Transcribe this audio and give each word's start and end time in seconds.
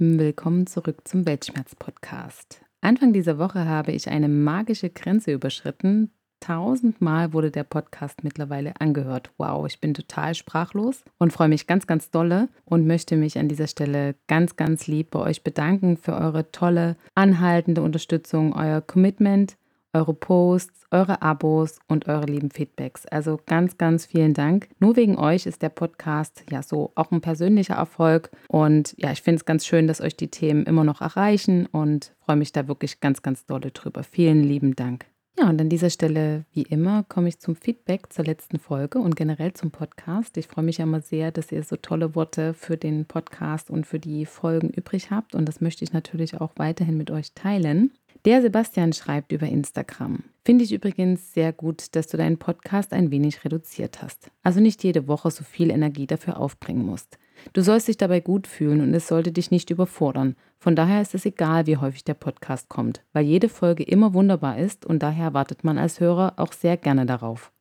Lieben, 0.00 0.18
willkommen 0.18 0.66
zurück 0.66 1.06
zum 1.06 1.26
Weltschmerz-Podcast. 1.26 2.62
Anfang 2.80 3.12
dieser 3.12 3.38
Woche 3.38 3.66
habe 3.66 3.92
ich 3.92 4.08
eine 4.08 4.28
magische 4.28 4.88
Grenze 4.88 5.30
überschritten. 5.30 6.10
Tausendmal 6.40 7.34
wurde 7.34 7.50
der 7.50 7.64
Podcast 7.64 8.24
mittlerweile 8.24 8.72
angehört. 8.80 9.30
Wow, 9.36 9.66
ich 9.66 9.78
bin 9.78 9.92
total 9.92 10.34
sprachlos 10.34 11.04
und 11.18 11.34
freue 11.34 11.50
mich 11.50 11.66
ganz, 11.66 11.86
ganz 11.86 12.10
dolle 12.10 12.48
und 12.64 12.86
möchte 12.86 13.16
mich 13.16 13.36
an 13.36 13.48
dieser 13.48 13.66
Stelle 13.66 14.14
ganz, 14.26 14.56
ganz 14.56 14.86
lieb 14.86 15.10
bei 15.10 15.18
euch 15.18 15.44
bedanken 15.44 15.98
für 15.98 16.14
eure 16.14 16.50
tolle, 16.50 16.96
anhaltende 17.14 17.82
Unterstützung, 17.82 18.54
euer 18.54 18.80
Commitment 18.80 19.58
eure 19.92 20.14
Posts, 20.14 20.86
eure 20.90 21.22
Abos 21.22 21.78
und 21.88 22.08
eure 22.08 22.26
lieben 22.26 22.50
Feedbacks. 22.50 23.06
Also 23.06 23.38
ganz, 23.46 23.78
ganz 23.78 24.06
vielen 24.06 24.34
Dank. 24.34 24.68
Nur 24.78 24.96
wegen 24.96 25.18
euch 25.18 25.46
ist 25.46 25.62
der 25.62 25.68
Podcast 25.68 26.44
ja 26.50 26.62
so 26.62 26.92
auch 26.94 27.10
ein 27.10 27.20
persönlicher 27.20 27.74
Erfolg. 27.74 28.30
Und 28.48 28.94
ja, 28.98 29.12
ich 29.12 29.22
finde 29.22 29.36
es 29.36 29.44
ganz 29.44 29.66
schön, 29.66 29.86
dass 29.86 30.00
euch 30.00 30.16
die 30.16 30.28
Themen 30.28 30.64
immer 30.64 30.84
noch 30.84 31.00
erreichen 31.00 31.66
und 31.66 32.12
freue 32.20 32.36
mich 32.36 32.52
da 32.52 32.68
wirklich 32.68 33.00
ganz, 33.00 33.22
ganz 33.22 33.46
dolle 33.46 33.70
drüber. 33.70 34.02
Vielen 34.02 34.42
lieben 34.42 34.76
Dank. 34.76 35.06
Ja, 35.38 35.48
und 35.48 35.58
an 35.58 35.70
dieser 35.70 35.88
Stelle, 35.88 36.44
wie 36.52 36.62
immer, 36.62 37.04
komme 37.04 37.28
ich 37.28 37.38
zum 37.38 37.56
Feedback 37.56 38.12
zur 38.12 38.26
letzten 38.26 38.58
Folge 38.58 38.98
und 38.98 39.16
generell 39.16 39.54
zum 39.54 39.70
Podcast. 39.70 40.36
Ich 40.36 40.48
freue 40.48 40.64
mich 40.64 40.78
ja 40.78 40.84
immer 40.84 41.00
sehr, 41.00 41.30
dass 41.30 41.50
ihr 41.50 41.62
so 41.62 41.76
tolle 41.76 42.14
Worte 42.14 42.52
für 42.52 42.76
den 42.76 43.06
Podcast 43.06 43.70
und 43.70 43.86
für 43.86 43.98
die 43.98 44.26
Folgen 44.26 44.68
übrig 44.68 45.10
habt. 45.10 45.34
Und 45.34 45.46
das 45.46 45.62
möchte 45.62 45.82
ich 45.82 45.94
natürlich 45.94 46.38
auch 46.40 46.52
weiterhin 46.56 46.98
mit 46.98 47.10
euch 47.10 47.32
teilen. 47.32 47.92
Der 48.26 48.42
Sebastian 48.42 48.92
schreibt 48.92 49.32
über 49.32 49.46
Instagram. 49.46 50.24
Finde 50.44 50.64
ich 50.64 50.74
übrigens 50.74 51.32
sehr 51.32 51.54
gut, 51.54 51.96
dass 51.96 52.06
du 52.06 52.18
deinen 52.18 52.36
Podcast 52.36 52.92
ein 52.92 53.10
wenig 53.10 53.46
reduziert 53.46 54.02
hast. 54.02 54.30
Also 54.42 54.60
nicht 54.60 54.84
jede 54.84 55.08
Woche 55.08 55.30
so 55.30 55.42
viel 55.42 55.70
Energie 55.70 56.06
dafür 56.06 56.38
aufbringen 56.38 56.84
musst. 56.84 57.18
Du 57.54 57.62
sollst 57.62 57.88
dich 57.88 57.96
dabei 57.96 58.20
gut 58.20 58.46
fühlen 58.46 58.82
und 58.82 58.92
es 58.92 59.08
sollte 59.08 59.32
dich 59.32 59.50
nicht 59.50 59.70
überfordern. 59.70 60.36
Von 60.58 60.76
daher 60.76 61.00
ist 61.00 61.14
es 61.14 61.24
egal, 61.24 61.66
wie 61.66 61.78
häufig 61.78 62.04
der 62.04 62.12
Podcast 62.12 62.68
kommt, 62.68 63.02
weil 63.14 63.24
jede 63.24 63.48
Folge 63.48 63.84
immer 63.84 64.12
wunderbar 64.12 64.58
ist 64.58 64.84
und 64.84 65.02
daher 65.02 65.32
wartet 65.32 65.64
man 65.64 65.78
als 65.78 65.98
Hörer 65.98 66.34
auch 66.36 66.52
sehr 66.52 66.76
gerne 66.76 67.06
darauf. 67.06 67.52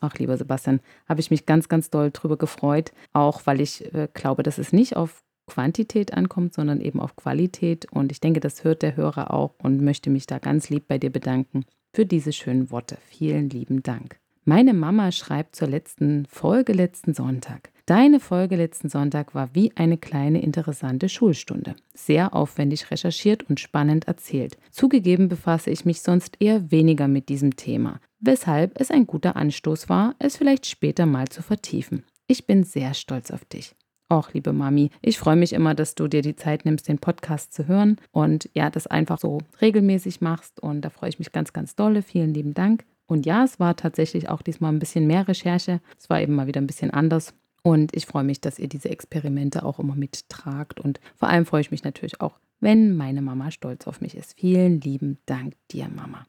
Ach, 0.00 0.14
lieber 0.18 0.36
Sebastian, 0.36 0.80
habe 1.08 1.20
ich 1.20 1.30
mich 1.30 1.46
ganz, 1.46 1.70
ganz 1.70 1.88
doll 1.88 2.10
drüber 2.10 2.36
gefreut, 2.36 2.92
auch 3.14 3.40
weil 3.46 3.62
ich 3.62 3.94
äh, 3.94 4.08
glaube, 4.12 4.42
dass 4.42 4.58
es 4.58 4.70
nicht 4.70 4.96
auf 4.96 5.23
Quantität 5.46 6.14
ankommt, 6.14 6.54
sondern 6.54 6.80
eben 6.80 7.00
auf 7.00 7.16
Qualität. 7.16 7.86
Und 7.90 8.12
ich 8.12 8.20
denke, 8.20 8.40
das 8.40 8.64
hört 8.64 8.82
der 8.82 8.96
Hörer 8.96 9.32
auch 9.32 9.54
und 9.62 9.82
möchte 9.82 10.10
mich 10.10 10.26
da 10.26 10.38
ganz 10.38 10.70
lieb 10.70 10.88
bei 10.88 10.98
dir 10.98 11.10
bedanken 11.10 11.64
für 11.92 12.06
diese 12.06 12.32
schönen 12.32 12.70
Worte. 12.70 12.98
Vielen 13.08 13.48
lieben 13.50 13.82
Dank. 13.82 14.18
Meine 14.44 14.74
Mama 14.74 15.10
schreibt 15.10 15.56
zur 15.56 15.68
letzten 15.68 16.26
Folge 16.26 16.74
letzten 16.74 17.14
Sonntag. 17.14 17.70
Deine 17.86 18.20
Folge 18.20 18.56
letzten 18.56 18.88
Sonntag 18.88 19.34
war 19.34 19.54
wie 19.54 19.72
eine 19.76 19.96
kleine 19.96 20.42
interessante 20.42 21.08
Schulstunde. 21.08 21.74
Sehr 21.94 22.34
aufwendig 22.34 22.90
recherchiert 22.90 23.42
und 23.48 23.60
spannend 23.60 24.06
erzählt. 24.06 24.58
Zugegeben 24.70 25.28
befasse 25.28 25.70
ich 25.70 25.84
mich 25.84 26.00
sonst 26.00 26.36
eher 26.40 26.70
weniger 26.70 27.08
mit 27.08 27.28
diesem 27.28 27.56
Thema, 27.56 28.00
weshalb 28.20 28.78
es 28.80 28.90
ein 28.90 29.06
guter 29.06 29.36
Anstoß 29.36 29.88
war, 29.88 30.14
es 30.18 30.36
vielleicht 30.36 30.66
später 30.66 31.06
mal 31.06 31.28
zu 31.28 31.42
vertiefen. 31.42 32.04
Ich 32.26 32.46
bin 32.46 32.64
sehr 32.64 32.94
stolz 32.94 33.30
auf 33.30 33.44
dich. 33.44 33.74
Och, 34.14 34.32
liebe 34.32 34.52
Mami, 34.52 34.90
ich 35.02 35.18
freue 35.18 35.34
mich 35.34 35.52
immer, 35.52 35.74
dass 35.74 35.96
du 35.96 36.06
dir 36.06 36.22
die 36.22 36.36
Zeit 36.36 36.64
nimmst, 36.64 36.86
den 36.86 36.98
Podcast 36.98 37.52
zu 37.52 37.66
hören 37.66 37.96
und 38.12 38.48
ja, 38.54 38.70
das 38.70 38.86
einfach 38.86 39.18
so 39.18 39.38
regelmäßig 39.60 40.20
machst. 40.20 40.60
Und 40.60 40.82
da 40.82 40.90
freue 40.90 41.08
ich 41.08 41.18
mich 41.18 41.32
ganz, 41.32 41.52
ganz 41.52 41.74
dolle. 41.74 42.00
Vielen 42.00 42.32
lieben 42.32 42.54
Dank. 42.54 42.84
Und 43.06 43.26
ja, 43.26 43.42
es 43.42 43.58
war 43.58 43.74
tatsächlich 43.74 44.28
auch 44.28 44.40
diesmal 44.40 44.72
ein 44.72 44.78
bisschen 44.78 45.08
mehr 45.08 45.26
Recherche. 45.26 45.80
Es 45.98 46.08
war 46.08 46.20
eben 46.20 46.34
mal 46.34 46.46
wieder 46.46 46.60
ein 46.60 46.68
bisschen 46.68 46.92
anders. 46.92 47.34
Und 47.64 47.96
ich 47.96 48.06
freue 48.06 48.22
mich, 48.22 48.40
dass 48.40 48.60
ihr 48.60 48.68
diese 48.68 48.88
Experimente 48.88 49.64
auch 49.64 49.80
immer 49.80 49.96
mittragt. 49.96 50.78
Und 50.78 51.00
vor 51.16 51.28
allem 51.28 51.44
freue 51.44 51.62
ich 51.62 51.72
mich 51.72 51.82
natürlich 51.82 52.20
auch, 52.20 52.38
wenn 52.60 52.96
meine 52.96 53.20
Mama 53.20 53.50
stolz 53.50 53.88
auf 53.88 54.00
mich 54.00 54.16
ist. 54.16 54.38
Vielen 54.38 54.80
lieben 54.80 55.18
Dank 55.26 55.54
dir, 55.72 55.88
Mama. 55.88 56.24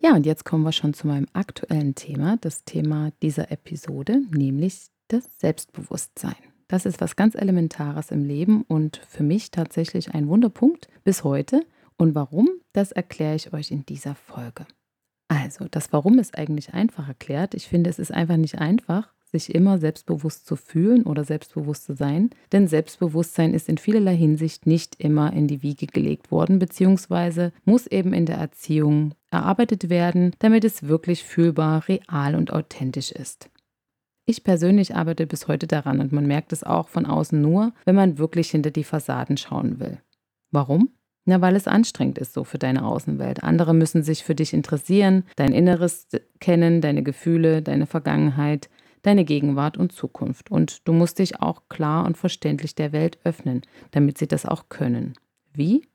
Ja, 0.00 0.14
und 0.14 0.24
jetzt 0.24 0.46
kommen 0.46 0.64
wir 0.64 0.72
schon 0.72 0.94
zu 0.94 1.06
meinem 1.06 1.26
aktuellen 1.34 1.94
Thema, 1.94 2.38
das 2.40 2.64
Thema 2.64 3.12
dieser 3.20 3.52
Episode, 3.52 4.22
nämlich 4.30 4.86
das 5.08 5.38
Selbstbewusstsein. 5.38 6.53
Das 6.68 6.86
ist 6.86 7.00
was 7.00 7.16
ganz 7.16 7.34
Elementares 7.34 8.10
im 8.10 8.24
Leben 8.24 8.62
und 8.62 8.96
für 9.08 9.22
mich 9.22 9.50
tatsächlich 9.50 10.14
ein 10.14 10.28
Wunderpunkt 10.28 10.88
bis 11.04 11.24
heute. 11.24 11.64
Und 11.96 12.14
warum, 12.14 12.48
das 12.72 12.92
erkläre 12.92 13.36
ich 13.36 13.52
euch 13.52 13.70
in 13.70 13.86
dieser 13.86 14.14
Folge. 14.14 14.66
Also, 15.28 15.66
das 15.70 15.92
Warum 15.92 16.18
ist 16.18 16.36
eigentlich 16.36 16.74
einfach 16.74 17.08
erklärt. 17.08 17.54
Ich 17.54 17.68
finde, 17.68 17.90
es 17.90 17.98
ist 17.98 18.12
einfach 18.12 18.36
nicht 18.36 18.58
einfach, 18.58 19.14
sich 19.34 19.52
immer 19.52 19.78
selbstbewusst 19.78 20.46
zu 20.46 20.54
fühlen 20.54 21.02
oder 21.02 21.24
selbstbewusst 21.24 21.84
zu 21.84 21.94
sein, 21.94 22.30
denn 22.52 22.68
Selbstbewusstsein 22.68 23.52
ist 23.52 23.68
in 23.68 23.78
vielerlei 23.78 24.16
Hinsicht 24.16 24.66
nicht 24.66 25.00
immer 25.00 25.32
in 25.32 25.48
die 25.48 25.62
Wiege 25.62 25.86
gelegt 25.86 26.30
worden, 26.30 26.60
beziehungsweise 26.60 27.52
muss 27.64 27.88
eben 27.88 28.12
in 28.12 28.26
der 28.26 28.36
Erziehung 28.36 29.14
erarbeitet 29.30 29.90
werden, 29.90 30.32
damit 30.38 30.64
es 30.64 30.86
wirklich 30.86 31.24
fühlbar, 31.24 31.88
real 31.88 32.36
und 32.36 32.52
authentisch 32.52 33.10
ist. 33.10 33.50
Ich 34.26 34.42
persönlich 34.42 34.94
arbeite 34.94 35.26
bis 35.26 35.48
heute 35.48 35.66
daran 35.66 36.00
und 36.00 36.12
man 36.12 36.26
merkt 36.26 36.52
es 36.52 36.64
auch 36.64 36.88
von 36.88 37.04
außen 37.04 37.40
nur, 37.40 37.72
wenn 37.84 37.94
man 37.94 38.18
wirklich 38.18 38.50
hinter 38.50 38.70
die 38.70 38.84
Fassaden 38.84 39.36
schauen 39.36 39.80
will. 39.80 39.98
Warum? 40.50 40.90
Na, 41.26 41.40
weil 41.40 41.56
es 41.56 41.66
anstrengend 41.66 42.18
ist 42.18 42.34
so 42.34 42.44
für 42.44 42.58
deine 42.58 42.84
Außenwelt. 42.84 43.42
Andere 43.42 43.74
müssen 43.74 44.02
sich 44.02 44.24
für 44.24 44.34
dich 44.34 44.52
interessieren, 44.52 45.24
dein 45.36 45.52
Inneres 45.52 46.06
kennen, 46.38 46.80
deine 46.80 47.02
Gefühle, 47.02 47.62
deine 47.62 47.86
Vergangenheit, 47.86 48.68
deine 49.02 49.24
Gegenwart 49.24 49.76
und 49.76 49.92
Zukunft. 49.92 50.50
Und 50.50 50.86
du 50.86 50.92
musst 50.92 51.18
dich 51.18 51.40
auch 51.40 51.62
klar 51.68 52.04
und 52.06 52.16
verständlich 52.16 52.74
der 52.74 52.92
Welt 52.92 53.18
öffnen, 53.24 53.62
damit 53.90 54.18
sie 54.18 54.28
das 54.28 54.44
auch 54.44 54.68
können. 54.68 55.14
Wie? 55.52 55.86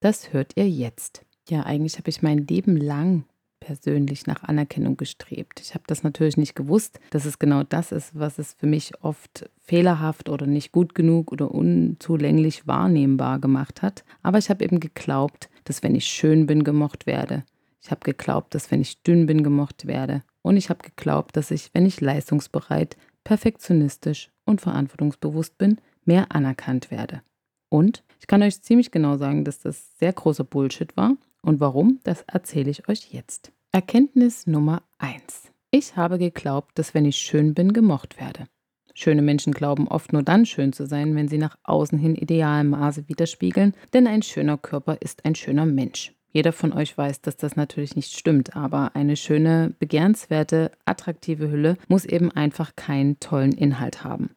Das 0.00 0.32
hört 0.32 0.52
ihr 0.56 0.68
jetzt. 0.68 1.24
Ja, 1.48 1.64
eigentlich 1.64 1.98
habe 1.98 2.10
ich 2.10 2.22
mein 2.22 2.46
Leben 2.46 2.76
lang 2.76 3.24
persönlich 3.68 4.26
nach 4.26 4.44
Anerkennung 4.44 4.96
gestrebt. 4.96 5.60
Ich 5.60 5.74
habe 5.74 5.84
das 5.86 6.02
natürlich 6.02 6.38
nicht 6.38 6.56
gewusst, 6.56 7.00
dass 7.10 7.26
es 7.26 7.38
genau 7.38 7.64
das 7.64 7.92
ist, 7.92 8.18
was 8.18 8.38
es 8.38 8.54
für 8.54 8.66
mich 8.66 8.92
oft 9.02 9.50
fehlerhaft 9.60 10.30
oder 10.30 10.46
nicht 10.46 10.72
gut 10.72 10.94
genug 10.94 11.32
oder 11.32 11.50
unzulänglich 11.50 12.66
wahrnehmbar 12.66 13.38
gemacht 13.40 13.82
hat. 13.82 14.04
Aber 14.22 14.38
ich 14.38 14.48
habe 14.48 14.64
eben 14.64 14.80
geglaubt, 14.80 15.50
dass 15.64 15.82
wenn 15.82 15.94
ich 15.94 16.06
schön 16.06 16.46
bin, 16.46 16.64
gemocht 16.64 17.04
werde. 17.06 17.44
Ich 17.82 17.90
habe 17.90 18.00
geglaubt, 18.04 18.54
dass 18.54 18.70
wenn 18.70 18.80
ich 18.80 19.02
dünn 19.02 19.26
bin, 19.26 19.42
gemocht 19.42 19.86
werde. 19.86 20.22
Und 20.40 20.56
ich 20.56 20.70
habe 20.70 20.80
geglaubt, 20.82 21.36
dass 21.36 21.50
ich, 21.50 21.68
wenn 21.74 21.84
ich 21.84 22.00
leistungsbereit, 22.00 22.96
perfektionistisch 23.22 24.30
und 24.46 24.62
verantwortungsbewusst 24.62 25.58
bin, 25.58 25.76
mehr 26.06 26.32
anerkannt 26.32 26.90
werde. 26.90 27.20
Und 27.68 28.02
ich 28.18 28.26
kann 28.26 28.42
euch 28.42 28.62
ziemlich 28.62 28.90
genau 28.92 29.18
sagen, 29.18 29.44
dass 29.44 29.60
das 29.60 29.98
sehr 29.98 30.14
großer 30.14 30.44
Bullshit 30.44 30.96
war 30.96 31.18
und 31.42 31.60
warum, 31.60 32.00
das 32.04 32.22
erzähle 32.22 32.70
ich 32.70 32.88
euch 32.88 33.12
jetzt. 33.12 33.52
Erkenntnis 33.70 34.46
Nummer 34.46 34.82
1. 34.96 35.52
Ich 35.70 35.94
habe 35.94 36.18
geglaubt, 36.18 36.78
dass 36.78 36.94
wenn 36.94 37.04
ich 37.04 37.16
schön 37.16 37.52
bin, 37.52 37.74
gemocht 37.74 38.18
werde. 38.18 38.46
Schöne 38.94 39.20
Menschen 39.20 39.52
glauben 39.52 39.88
oft 39.88 40.14
nur 40.14 40.22
dann 40.22 40.46
schön 40.46 40.72
zu 40.72 40.86
sein, 40.86 41.14
wenn 41.14 41.28
sie 41.28 41.36
nach 41.36 41.58
außen 41.64 41.98
hin 41.98 42.14
idealem 42.14 42.70
Maße 42.70 43.10
widerspiegeln, 43.10 43.74
denn 43.92 44.06
ein 44.06 44.22
schöner 44.22 44.56
Körper 44.56 44.96
ist 45.02 45.26
ein 45.26 45.34
schöner 45.34 45.66
Mensch. 45.66 46.14
Jeder 46.32 46.52
von 46.52 46.72
euch 46.72 46.96
weiß, 46.96 47.20
dass 47.20 47.36
das 47.36 47.56
natürlich 47.56 47.94
nicht 47.94 48.16
stimmt, 48.16 48.56
aber 48.56 48.96
eine 48.96 49.16
schöne, 49.16 49.74
begehrenswerte, 49.78 50.72
attraktive 50.86 51.50
Hülle 51.50 51.76
muss 51.88 52.06
eben 52.06 52.32
einfach 52.32 52.74
keinen 52.74 53.20
tollen 53.20 53.52
Inhalt 53.52 54.02
haben. 54.02 54.30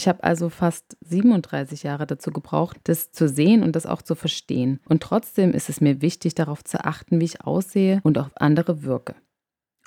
Ich 0.00 0.08
habe 0.08 0.24
also 0.24 0.48
fast 0.48 0.96
37 1.02 1.82
Jahre 1.82 2.06
dazu 2.06 2.30
gebraucht, 2.30 2.78
das 2.84 3.12
zu 3.12 3.28
sehen 3.28 3.62
und 3.62 3.76
das 3.76 3.84
auch 3.84 4.00
zu 4.00 4.14
verstehen. 4.14 4.80
Und 4.88 5.02
trotzdem 5.02 5.52
ist 5.52 5.68
es 5.68 5.82
mir 5.82 6.00
wichtig, 6.00 6.34
darauf 6.34 6.64
zu 6.64 6.82
achten, 6.86 7.20
wie 7.20 7.26
ich 7.26 7.42
aussehe 7.42 8.00
und 8.02 8.16
auf 8.16 8.30
andere 8.36 8.82
wirke. 8.82 9.14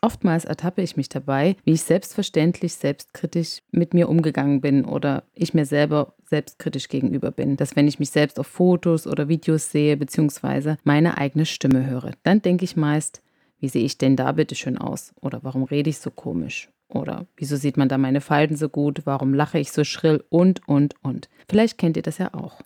Oftmals 0.03 0.45
ertappe 0.45 0.83
ich 0.83 0.97
mich 0.97 1.09
dabei, 1.09 1.55
wie 1.63 1.71
ich 1.71 1.81
selbstverständlich 1.81 2.75
selbstkritisch 2.75 3.63
mit 3.71 3.95
mir 3.95 4.07
umgegangen 4.07 4.61
bin 4.61 4.85
oder 4.85 5.23
ich 5.33 5.55
mir 5.55 5.65
selber 5.65 6.13
selbstkritisch 6.25 6.89
gegenüber 6.89 7.31
bin. 7.31 7.57
Dass 7.57 7.75
wenn 7.75 7.87
ich 7.87 7.97
mich 7.97 8.11
selbst 8.11 8.39
auf 8.39 8.45
Fotos 8.45 9.07
oder 9.07 9.29
Videos 9.29 9.71
sehe, 9.71 9.97
beziehungsweise 9.97 10.77
meine 10.83 11.17
eigene 11.17 11.47
Stimme 11.47 11.87
höre, 11.87 12.11
dann 12.21 12.39
denke 12.39 12.65
ich 12.65 12.75
meist, 12.75 13.23
Wie 13.57 13.69
sehe 13.69 13.85
ich 13.85 13.97
denn 13.97 14.15
da 14.15 14.31
bitte 14.33 14.53
schön 14.53 14.77
aus? 14.77 15.11
Oder 15.21 15.39
warum 15.41 15.63
rede 15.63 15.89
ich 15.89 15.97
so 15.97 16.11
komisch? 16.11 16.72
Oder 16.93 17.25
wieso 17.35 17.55
sieht 17.55 17.75
man 17.75 17.89
da 17.89 17.97
meine 17.97 18.21
Falten 18.21 18.55
so 18.55 18.69
gut? 18.69 19.01
Warum 19.05 19.33
lache 19.33 19.57
ich 19.57 19.71
so 19.71 19.83
schrill? 19.83 20.23
Und, 20.29 20.67
und, 20.67 20.95
und. 21.01 21.27
Vielleicht 21.49 21.77
kennt 21.77 21.97
ihr 21.97 22.03
das 22.03 22.19
ja 22.19 22.33
auch. 22.33 22.61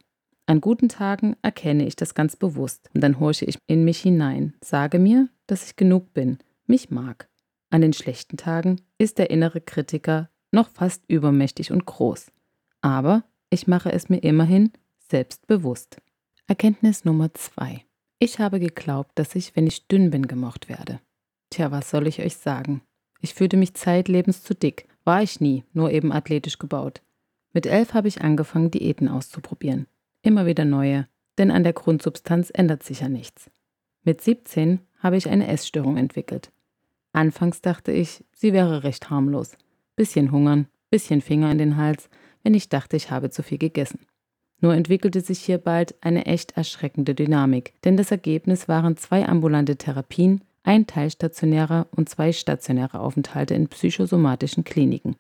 An 0.46 0.62
guten 0.62 0.90
Tagen 0.90 1.36
erkenne 1.42 1.86
ich 1.86 1.96
das 1.96 2.14
ganz 2.14 2.36
bewusst 2.36 2.90
und 2.94 3.02
dann 3.02 3.20
horche 3.20 3.46
ich 3.46 3.58
in 3.68 3.84
mich 3.84 4.00
hinein, 4.00 4.54
sage 4.64 5.00
mir, 5.00 5.30
dass 5.46 5.66
ich 5.66 5.76
genug 5.76 6.14
bin, 6.14 6.38
mich 6.66 6.90
mag. 6.90 7.30
An 7.70 7.82
den 7.82 7.94
schlechten 7.94 8.38
Tagen 8.38 8.82
ist 8.98 9.18
der 9.18 9.30
innere 9.30 9.62
Kritiker 9.62 10.30
noch 10.52 10.70
fast 10.70 11.04
übermächtig 11.08 11.72
und 11.72 11.86
groß. 11.86 12.32
Aber 12.82 13.24
ich 13.50 13.68
mache 13.68 13.92
es 13.92 14.10
mir 14.10 14.20
immerhin 14.20 14.72
selbstbewusst. 15.10 15.98
Erkenntnis 16.48 17.04
Nummer 17.04 17.34
zwei. 17.34 17.84
Ich 18.20 18.40
habe 18.40 18.60
geglaubt, 18.60 19.12
dass 19.16 19.36
ich, 19.36 19.56
wenn 19.56 19.68
ich 19.68 19.88
dünn 19.88 20.12
bin, 20.12 20.28
gemocht 20.28 20.70
werde. 20.70 21.00
Tja, 21.50 21.72
was 21.72 21.90
soll 21.90 22.08
ich 22.08 22.22
euch 22.22 22.38
sagen? 22.38 22.82
Ich 23.20 23.34
fühlte 23.34 23.58
mich 23.58 23.74
zeitlebens 23.74 24.44
zu 24.44 24.54
dick. 24.54 24.88
War 25.04 25.24
ich 25.24 25.40
nie, 25.40 25.64
nur 25.74 25.92
eben 25.92 26.12
athletisch 26.12 26.58
gebaut. 26.58 27.02
Mit 27.54 27.66
elf 27.66 27.94
habe 27.94 28.08
ich 28.08 28.22
angefangen, 28.22 28.72
Diäten 28.72 29.08
auszuprobieren. 29.08 29.88
Immer 30.22 30.46
wieder 30.46 30.66
neue, 30.66 31.08
denn 31.38 31.52
an 31.52 31.64
der 31.64 31.74
Grundsubstanz 31.74 32.52
ändert 32.54 32.84
sich 32.84 33.02
ja 33.02 33.10
nichts. 33.10 33.50
Mit 34.04 34.22
17 34.22 34.80
habe 35.00 35.18
ich 35.18 35.30
eine 35.30 35.48
Essstörung 35.48 35.98
entwickelt. 35.98 36.52
Anfangs 37.14 37.62
dachte 37.62 37.92
ich, 37.92 38.24
sie 38.32 38.54
wäre 38.54 38.84
recht 38.84 39.10
harmlos. 39.10 39.58
Bisschen 39.96 40.32
hungern, 40.32 40.68
bisschen 40.90 41.22
Finger 41.22 41.52
in 41.52 41.58
den 41.58 41.78
Hals, 41.78 42.10
wenn 42.44 42.54
ich 42.54 42.70
dachte, 42.70 42.96
ich 42.96 43.12
habe 43.12 43.30
zu 43.30 43.44
viel 43.44 43.58
gegessen. 43.58 44.00
Nur 44.60 44.74
entwickelte 44.74 45.22
sich 45.22 45.40
hier 45.40 45.58
bald 45.58 45.96
eine 46.02 46.26
echt 46.26 46.58
erschreckende 46.58 47.14
Dynamik, 47.14 47.74
denn 47.84 47.98
das 47.98 48.12
Ergebnis 48.12 48.68
waren 48.68 48.98
zwei 48.98 49.28
ambulante 49.28 49.76
Therapien, 49.78 50.42
ein 50.68 50.86
teilstationärer 50.86 51.88
und 51.92 52.10
zwei 52.10 52.34
stationäre 52.34 53.00
Aufenthalte 53.00 53.54
in 53.54 53.70
psychosomatischen 53.70 54.66
Kliniken, 54.66 55.16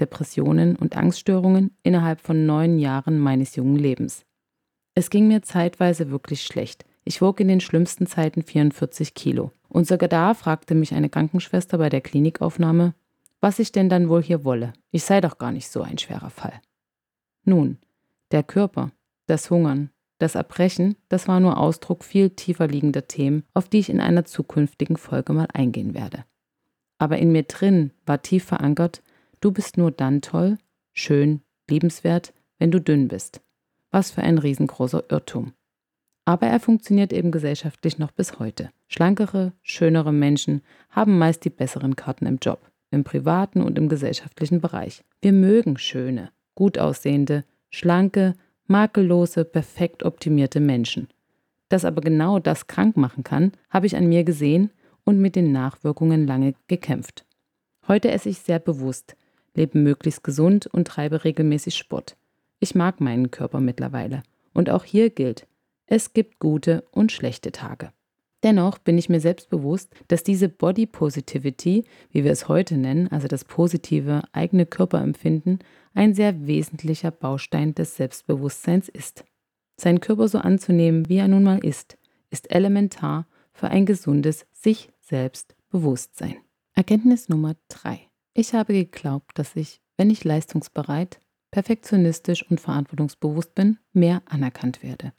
Depressionen 0.00 0.74
und 0.74 0.96
Angststörungen 0.96 1.70
innerhalb 1.84 2.20
von 2.20 2.46
neun 2.46 2.80
Jahren 2.80 3.20
meines 3.20 3.54
jungen 3.54 3.76
Lebens. 3.76 4.26
Es 4.96 5.08
ging 5.08 5.28
mir 5.28 5.42
zeitweise 5.42 6.10
wirklich 6.10 6.42
schlecht. 6.42 6.84
Ich 7.04 7.22
wog 7.22 7.38
in 7.38 7.46
den 7.46 7.60
schlimmsten 7.60 8.08
Zeiten 8.08 8.42
44 8.42 9.14
Kilo. 9.14 9.52
Und 9.68 9.86
sogar 9.86 10.08
da 10.08 10.34
fragte 10.34 10.74
mich 10.74 10.92
eine 10.92 11.08
Krankenschwester 11.08 11.78
bei 11.78 11.90
der 11.90 12.00
Klinikaufnahme, 12.00 12.94
was 13.40 13.60
ich 13.60 13.70
denn 13.70 13.88
dann 13.88 14.08
wohl 14.08 14.22
hier 14.22 14.42
wolle. 14.42 14.72
Ich 14.90 15.04
sei 15.04 15.20
doch 15.20 15.38
gar 15.38 15.52
nicht 15.52 15.68
so 15.68 15.80
ein 15.80 15.98
schwerer 15.98 16.30
Fall. 16.30 16.60
Nun, 17.44 17.78
der 18.32 18.42
Körper, 18.42 18.90
das 19.26 19.48
Hungern, 19.48 19.90
das 20.18 20.34
Erbrechen, 20.34 20.96
das 21.08 21.28
war 21.28 21.40
nur 21.40 21.58
Ausdruck 21.58 22.04
viel 22.04 22.30
tiefer 22.30 22.66
liegender 22.66 23.06
Themen, 23.06 23.44
auf 23.54 23.68
die 23.68 23.78
ich 23.78 23.90
in 23.90 24.00
einer 24.00 24.24
zukünftigen 24.24 24.96
Folge 24.96 25.32
mal 25.32 25.48
eingehen 25.52 25.94
werde. 25.94 26.24
Aber 26.98 27.18
in 27.18 27.30
mir 27.30 27.44
drin 27.44 27.92
war 28.04 28.22
tief 28.22 28.44
verankert, 28.44 29.02
du 29.40 29.52
bist 29.52 29.76
nur 29.76 29.90
dann 29.90 30.20
toll, 30.20 30.58
schön, 30.92 31.42
liebenswert, 31.70 32.32
wenn 32.58 32.70
du 32.70 32.80
dünn 32.80 33.08
bist. 33.08 33.40
Was 33.90 34.10
für 34.10 34.22
ein 34.22 34.38
riesengroßer 34.38 35.04
Irrtum. 35.08 35.52
Aber 36.24 36.46
er 36.46 36.60
funktioniert 36.60 37.12
eben 37.12 37.30
gesellschaftlich 37.30 37.98
noch 37.98 38.10
bis 38.10 38.38
heute. 38.38 38.70
Schlankere, 38.88 39.52
schönere 39.62 40.12
Menschen 40.12 40.62
haben 40.90 41.16
meist 41.18 41.44
die 41.44 41.50
besseren 41.50 41.96
Karten 41.96 42.26
im 42.26 42.38
Job, 42.42 42.70
im 42.90 43.04
privaten 43.04 43.62
und 43.62 43.78
im 43.78 43.88
gesellschaftlichen 43.88 44.60
Bereich. 44.60 45.04
Wir 45.22 45.32
mögen 45.32 45.78
schöne, 45.78 46.30
gut 46.54 46.78
aussehende, 46.78 47.44
schlanke, 47.70 48.34
makellose, 48.68 49.44
perfekt 49.44 50.04
optimierte 50.04 50.60
Menschen. 50.60 51.08
Dass 51.68 51.84
aber 51.84 52.00
genau 52.00 52.38
das 52.38 52.66
krank 52.66 52.96
machen 52.96 53.24
kann, 53.24 53.52
habe 53.70 53.86
ich 53.86 53.96
an 53.96 54.08
mir 54.08 54.24
gesehen 54.24 54.70
und 55.04 55.18
mit 55.18 55.36
den 55.36 55.52
Nachwirkungen 55.52 56.26
lange 56.26 56.54
gekämpft. 56.68 57.24
Heute 57.88 58.10
esse 58.10 58.28
ich 58.28 58.38
sehr 58.38 58.58
bewusst, 58.58 59.16
lebe 59.54 59.78
möglichst 59.78 60.22
gesund 60.22 60.66
und 60.66 60.86
treibe 60.86 61.24
regelmäßig 61.24 61.76
Sport. 61.76 62.16
Ich 62.60 62.74
mag 62.74 63.00
meinen 63.00 63.30
Körper 63.30 63.60
mittlerweile. 63.60 64.22
Und 64.52 64.70
auch 64.70 64.84
hier 64.84 65.10
gilt, 65.10 65.46
es 65.86 66.12
gibt 66.12 66.38
gute 66.38 66.84
und 66.90 67.12
schlechte 67.12 67.52
Tage. 67.52 67.92
Dennoch 68.42 68.78
bin 68.78 68.98
ich 68.98 69.08
mir 69.08 69.20
selbst 69.20 69.50
bewusst, 69.50 69.92
dass 70.08 70.22
diese 70.22 70.48
Body 70.48 70.86
Positivity, 70.86 71.84
wie 72.12 72.24
wir 72.24 72.30
es 72.30 72.48
heute 72.48 72.76
nennen, 72.76 73.08
also 73.08 73.26
das 73.26 73.44
positive 73.44 74.22
eigene 74.32 74.64
Körperempfinden, 74.64 75.58
ein 75.94 76.14
sehr 76.14 76.46
wesentlicher 76.46 77.10
Baustein 77.10 77.74
des 77.74 77.96
Selbstbewusstseins 77.96 78.88
ist. 78.88 79.24
Seinen 79.80 80.00
Körper 80.00 80.28
so 80.28 80.38
anzunehmen, 80.38 81.08
wie 81.08 81.18
er 81.18 81.28
nun 81.28 81.44
mal 81.44 81.64
ist, 81.64 81.98
ist 82.30 82.50
elementar 82.50 83.26
für 83.52 83.68
ein 83.68 83.86
gesundes 83.86 84.46
sich 84.52 84.90
selbst 85.00 85.54
Bewusstsein. 85.70 86.36
Erkenntnis 86.74 87.28
Nummer 87.28 87.56
3. 87.68 88.00
Ich 88.34 88.54
habe 88.54 88.72
geglaubt, 88.72 89.38
dass 89.38 89.56
ich, 89.56 89.80
wenn 89.96 90.10
ich 90.10 90.24
leistungsbereit, 90.24 91.20
perfektionistisch 91.50 92.48
und 92.48 92.60
verantwortungsbewusst 92.60 93.54
bin, 93.54 93.78
mehr 93.92 94.22
anerkannt 94.26 94.82
werde. 94.82 95.12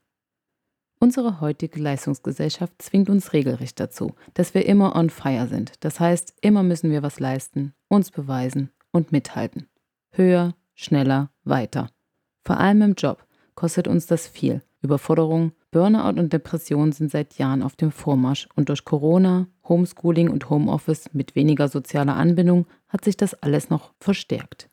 Unsere 1.01 1.39
heutige 1.39 1.79
Leistungsgesellschaft 1.79 2.81
zwingt 2.81 3.09
uns 3.09 3.31
regelrecht 3.31 3.79
dazu, 3.79 4.15
dass 4.33 4.53
wir 4.53 4.65
immer 4.65 4.95
on 4.95 5.09
fire 5.09 5.47
sind. 5.47 5.73
Das 5.83 5.99
heißt, 5.99 6.33
immer 6.41 6.61
müssen 6.61 6.91
wir 6.91 7.03
was 7.03 7.19
leisten, 7.19 7.73
uns 7.87 8.11
beweisen 8.11 8.69
und 8.91 9.13
mithalten. 9.13 9.67
Höher, 10.11 10.55
schneller, 10.79 11.29
weiter. 11.43 11.89
Vor 12.43 12.57
allem 12.57 12.81
im 12.81 12.93
Job 12.93 13.25
kostet 13.55 13.87
uns 13.87 14.07
das 14.07 14.27
viel. 14.27 14.61
Überforderung, 14.81 15.51
Burnout 15.71 16.19
und 16.19 16.31
Depression 16.31 16.93
sind 16.93 17.11
seit 17.11 17.37
Jahren 17.37 17.61
auf 17.61 17.75
dem 17.75 17.91
Vormarsch 17.91 18.47
und 18.55 18.69
durch 18.69 18.85
Corona, 18.85 19.47
Homeschooling 19.67 20.29
und 20.29 20.49
Homeoffice 20.49 21.13
mit 21.13 21.35
weniger 21.35 21.67
sozialer 21.67 22.15
Anbindung 22.15 22.65
hat 22.87 23.03
sich 23.03 23.17
das 23.17 23.33
alles 23.35 23.69
noch 23.69 23.93
verstärkt. 23.99 24.69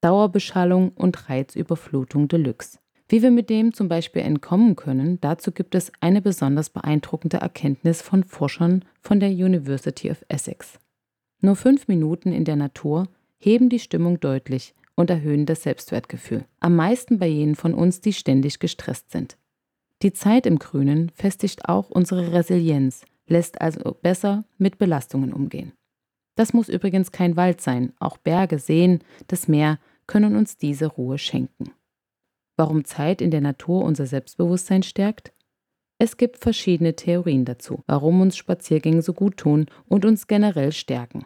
Dauerbeschallung 0.00 0.90
und 0.90 1.28
Reizüberflutung 1.28 2.28
Deluxe. 2.28 2.78
Wie 3.08 3.22
wir 3.22 3.30
mit 3.30 3.48
dem 3.48 3.72
zum 3.72 3.88
Beispiel 3.88 4.22
entkommen 4.22 4.76
können, 4.76 5.18
dazu 5.22 5.50
gibt 5.50 5.74
es 5.74 5.90
eine 6.00 6.20
besonders 6.20 6.68
beeindruckende 6.68 7.38
Erkenntnis 7.38 8.02
von 8.02 8.22
Forschern 8.22 8.84
von 9.00 9.18
der 9.18 9.30
University 9.30 10.10
of 10.10 10.22
Essex. 10.28 10.78
Nur 11.40 11.56
fünf 11.56 11.88
Minuten 11.88 12.32
in 12.32 12.44
der 12.44 12.56
Natur 12.56 13.08
heben 13.38 13.70
die 13.70 13.78
Stimmung 13.78 14.20
deutlich 14.20 14.74
und 14.98 15.10
erhöhen 15.10 15.46
das 15.46 15.62
Selbstwertgefühl. 15.62 16.44
Am 16.60 16.76
meisten 16.76 17.18
bei 17.18 17.26
jenen 17.26 17.54
von 17.54 17.72
uns, 17.72 18.00
die 18.00 18.12
ständig 18.12 18.58
gestresst 18.58 19.10
sind. 19.10 19.38
Die 20.02 20.12
Zeit 20.12 20.44
im 20.44 20.58
Grünen 20.58 21.10
festigt 21.14 21.68
auch 21.68 21.90
unsere 21.90 22.32
Resilienz, 22.32 23.04
lässt 23.26 23.60
also 23.60 23.96
besser 24.02 24.44
mit 24.58 24.78
Belastungen 24.78 25.32
umgehen. 25.32 25.72
Das 26.36 26.52
muss 26.52 26.68
übrigens 26.68 27.12
kein 27.12 27.36
Wald 27.36 27.60
sein, 27.60 27.92
auch 27.98 28.16
Berge, 28.16 28.58
Seen, 28.58 29.00
das 29.26 29.48
Meer 29.48 29.78
können 30.06 30.36
uns 30.36 30.56
diese 30.56 30.86
Ruhe 30.86 31.18
schenken 31.18 31.72
warum 32.58 32.84
Zeit 32.84 33.22
in 33.22 33.30
der 33.30 33.40
Natur 33.40 33.84
unser 33.84 34.06
Selbstbewusstsein 34.06 34.82
stärkt? 34.82 35.32
Es 35.98 36.16
gibt 36.16 36.36
verschiedene 36.36 36.94
Theorien 36.94 37.44
dazu, 37.44 37.82
warum 37.86 38.20
uns 38.20 38.36
Spaziergänge 38.36 39.00
so 39.00 39.14
gut 39.14 39.38
tun 39.38 39.66
und 39.86 40.04
uns 40.04 40.26
generell 40.26 40.72
stärken. 40.72 41.24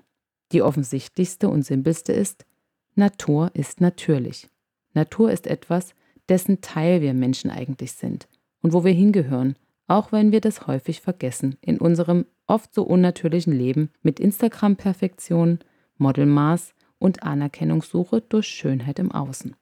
Die 0.53 0.63
offensichtlichste 0.63 1.49
und 1.49 1.63
simpelste 1.63 2.13
ist, 2.13 2.47
Natur 2.95 3.51
ist 3.55 3.81
natürlich. 3.81 4.49
Natur 4.93 5.31
ist 5.31 5.47
etwas, 5.47 5.95
dessen 6.29 6.61
Teil 6.61 7.01
wir 7.01 7.15
Menschen 7.15 7.51
eigentlich 7.51 7.93
sind 7.93 8.29
und 8.61 8.73
wo 8.73 8.85
wir 8.85 8.93
hingehören, 8.93 9.57
auch 9.87 10.13
wenn 10.13 10.33
wir 10.33 10.41
das 10.41 10.67
häufig 10.67 11.01
vergessen 11.01 11.57
in 11.61 11.79
unserem 11.79 12.27
oft 12.47 12.75
so 12.75 12.83
unnatürlichen 12.83 13.53
Leben 13.53 13.91
mit 14.03 14.21
Instagram-Perfektion, 14.21 15.61
Modelmaß 15.99 16.75
und 16.99 17.23
Anerkennungssuche 17.23 18.21
durch 18.21 18.47
Schönheit 18.47 18.99
im 18.99 19.11
Außen. 19.11 19.57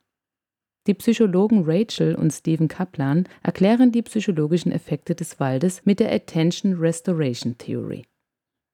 Die 0.86 0.94
Psychologen 0.94 1.64
Rachel 1.66 2.14
und 2.14 2.32
Stephen 2.32 2.68
Kaplan 2.68 3.28
erklären 3.42 3.92
die 3.92 4.02
psychologischen 4.02 4.72
Effekte 4.72 5.14
des 5.14 5.38
Waldes 5.38 5.82
mit 5.84 6.00
der 6.00 6.12
Attention 6.12 6.74
Restoration 6.74 7.56
Theory. 7.58 8.04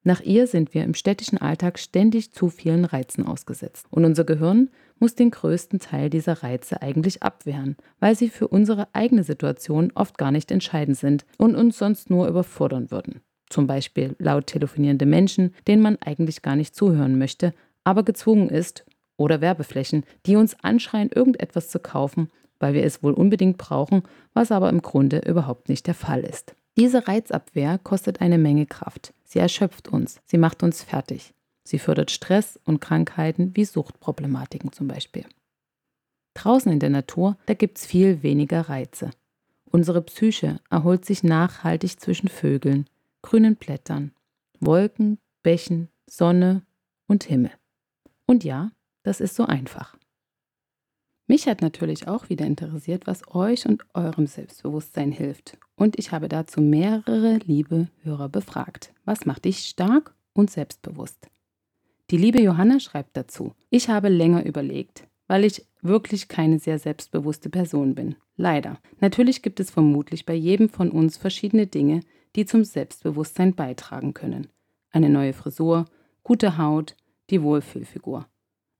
Nach 0.07 0.21
ihr 0.21 0.47
sind 0.47 0.73
wir 0.73 0.85
im 0.85 0.93
städtischen 0.93 1.37
Alltag 1.37 1.77
ständig 1.77 2.31
zu 2.31 2.47
vielen 2.47 2.85
Reizen 2.85 3.27
ausgesetzt 3.27 3.85
und 3.89 4.05
unser 4.05 4.23
Gehirn 4.23 4.69
muss 4.99 5.15
den 5.15 5.31
größten 5.31 5.79
Teil 5.79 6.09
dieser 6.09 6.43
Reize 6.43 6.81
eigentlich 6.81 7.23
abwehren, 7.23 7.75
weil 7.99 8.15
sie 8.15 8.29
für 8.29 8.47
unsere 8.47 8.87
eigene 8.93 9.25
Situation 9.25 9.91
oft 9.95 10.17
gar 10.17 10.31
nicht 10.31 10.49
entscheidend 10.49 10.95
sind 10.95 11.25
und 11.37 11.57
uns 11.57 11.77
sonst 11.77 12.09
nur 12.09 12.29
überfordern 12.29 12.89
würden. 12.89 13.19
Zum 13.49 13.67
Beispiel 13.67 14.15
laut 14.17 14.47
telefonierende 14.47 15.05
Menschen, 15.05 15.53
denen 15.67 15.81
man 15.81 15.97
eigentlich 15.99 16.41
gar 16.41 16.55
nicht 16.55 16.73
zuhören 16.73 17.17
möchte, 17.17 17.53
aber 17.83 18.03
gezwungen 18.03 18.47
ist, 18.47 18.85
oder 19.17 19.41
Werbeflächen, 19.41 20.05
die 20.25 20.37
uns 20.37 20.55
anschreien, 20.63 21.09
irgendetwas 21.13 21.67
zu 21.67 21.79
kaufen, 21.79 22.29
weil 22.59 22.73
wir 22.73 22.85
es 22.85 23.03
wohl 23.03 23.11
unbedingt 23.11 23.57
brauchen, 23.57 24.03
was 24.33 24.53
aber 24.53 24.69
im 24.69 24.81
Grunde 24.81 25.17
überhaupt 25.27 25.67
nicht 25.67 25.85
der 25.85 25.95
Fall 25.95 26.21
ist. 26.21 26.55
Diese 26.77 27.09
Reizabwehr 27.09 27.77
kostet 27.77 28.21
eine 28.21 28.37
Menge 28.37 28.67
Kraft. 28.67 29.11
Sie 29.27 29.39
erschöpft 29.39 29.89
uns, 29.89 30.21
sie 30.25 30.37
macht 30.37 30.63
uns 30.63 30.81
fertig. 30.81 31.33
Sie 31.65 31.79
fördert 31.79 32.11
Stress 32.11 32.57
und 32.63 32.79
Krankheiten 32.79 33.53
wie 33.55 33.65
Suchtproblematiken 33.65 34.71
zum 34.71 34.87
Beispiel. 34.87 35.25
Draußen 36.33 36.71
in 36.71 36.79
der 36.79 36.89
Natur, 36.89 37.35
da 37.45 37.53
gibt 37.53 37.77
es 37.77 37.85
viel 37.85 38.23
weniger 38.23 38.61
Reize. 38.69 39.11
Unsere 39.65 40.01
Psyche 40.01 40.61
erholt 40.69 41.03
sich 41.03 41.23
nachhaltig 41.23 41.99
zwischen 41.99 42.29
Vögeln, 42.29 42.87
grünen 43.21 43.57
Blättern, 43.57 44.13
Wolken, 44.61 45.19
Bächen, 45.43 45.89
Sonne 46.09 46.61
und 47.07 47.25
Himmel. 47.25 47.51
Und 48.25 48.45
ja, 48.45 48.71
das 49.03 49.19
ist 49.19 49.35
so 49.35 49.45
einfach. 49.45 49.97
Mich 51.27 51.47
hat 51.47 51.61
natürlich 51.61 52.07
auch 52.07 52.29
wieder 52.29 52.45
interessiert, 52.45 53.07
was 53.07 53.27
euch 53.35 53.65
und 53.65 53.83
eurem 53.93 54.25
Selbstbewusstsein 54.25 55.11
hilft. 55.11 55.57
Und 55.77 55.97
ich 55.99 56.11
habe 56.11 56.27
dazu 56.27 56.59
mehrere 56.59 57.37
liebe 57.45 57.87
Hörer 58.01 58.29
befragt. 58.29 58.93
Was 59.05 59.25
macht 59.25 59.45
dich 59.45 59.59
stark 59.59 60.15
und 60.33 60.49
selbstbewusst? 60.49 61.29
Die 62.09 62.17
liebe 62.17 62.41
Johanna 62.41 62.79
schreibt 62.79 63.15
dazu, 63.15 63.53
ich 63.69 63.87
habe 63.87 64.09
länger 64.09 64.43
überlegt, 64.43 65.07
weil 65.27 65.45
ich 65.45 65.65
wirklich 65.81 66.27
keine 66.27 66.57
sehr 66.57 66.79
selbstbewusste 66.79 67.49
Person 67.49 67.93
bin. 67.93 68.15
Leider. 68.35 68.79
Natürlich 68.99 69.43
gibt 69.43 69.59
es 69.59 69.69
vermutlich 69.69 70.25
bei 70.25 70.33
jedem 70.33 70.67
von 70.67 70.89
uns 70.89 71.15
verschiedene 71.15 71.67
Dinge, 71.67 72.01
die 72.35 72.45
zum 72.45 72.63
Selbstbewusstsein 72.63 73.53
beitragen 73.53 74.15
können. 74.15 74.47
Eine 74.89 75.09
neue 75.09 75.33
Frisur, 75.33 75.85
gute 76.23 76.57
Haut, 76.57 76.95
die 77.29 77.43
Wohlfühlfigur. 77.43 78.25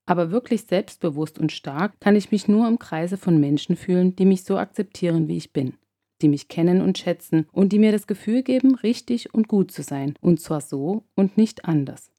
Aber 0.08 0.32
wirklich 0.32 0.64
selbstbewusst 0.64 1.38
und 1.38 1.52
stark 1.52 2.00
kann 2.00 2.16
ich 2.16 2.32
mich 2.32 2.48
nur 2.48 2.68
im 2.68 2.80
Kreise 2.80 3.18
von 3.18 3.40
Menschen 3.40 3.76
fühlen, 3.76 4.16
die 4.16 4.26
mich 4.26 4.46
so 4.46 4.58
akzeptieren, 4.58 5.28
wie 5.28 5.38
ich 5.38 5.54
bin, 5.54 5.74
die 6.22 6.30
mich 6.30 6.48
kennen 6.48 6.82
und 6.82 6.98
schätzen 6.98 7.48
und 7.52 7.74
die 7.74 7.80
mir 7.80 7.92
das 7.92 8.08
Gefühl 8.08 8.44
geben, 8.44 8.76
richtig 8.76 9.34
und 9.34 9.48
gut 9.48 9.72
zu 9.72 9.84
sein, 9.84 10.16
und 10.22 10.40
zwar 10.40 10.62
so 10.62 11.04
und 11.16 11.38
nicht 11.38 11.66
anders. 11.66 12.12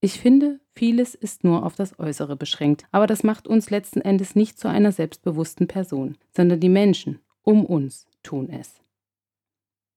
Ich 0.00 0.20
finde, 0.20 0.60
vieles 0.74 1.14
ist 1.14 1.42
nur 1.42 1.64
auf 1.64 1.74
das 1.74 1.98
Äußere 1.98 2.36
beschränkt, 2.36 2.86
aber 2.92 3.06
das 3.06 3.22
macht 3.22 3.48
uns 3.48 3.70
letzten 3.70 4.00
Endes 4.00 4.34
nicht 4.34 4.58
zu 4.58 4.68
einer 4.68 4.92
selbstbewussten 4.92 5.68
Person, 5.68 6.16
sondern 6.34 6.60
die 6.60 6.68
Menschen 6.68 7.20
um 7.42 7.64
uns 7.64 8.06
tun 8.22 8.50
es. 8.50 8.80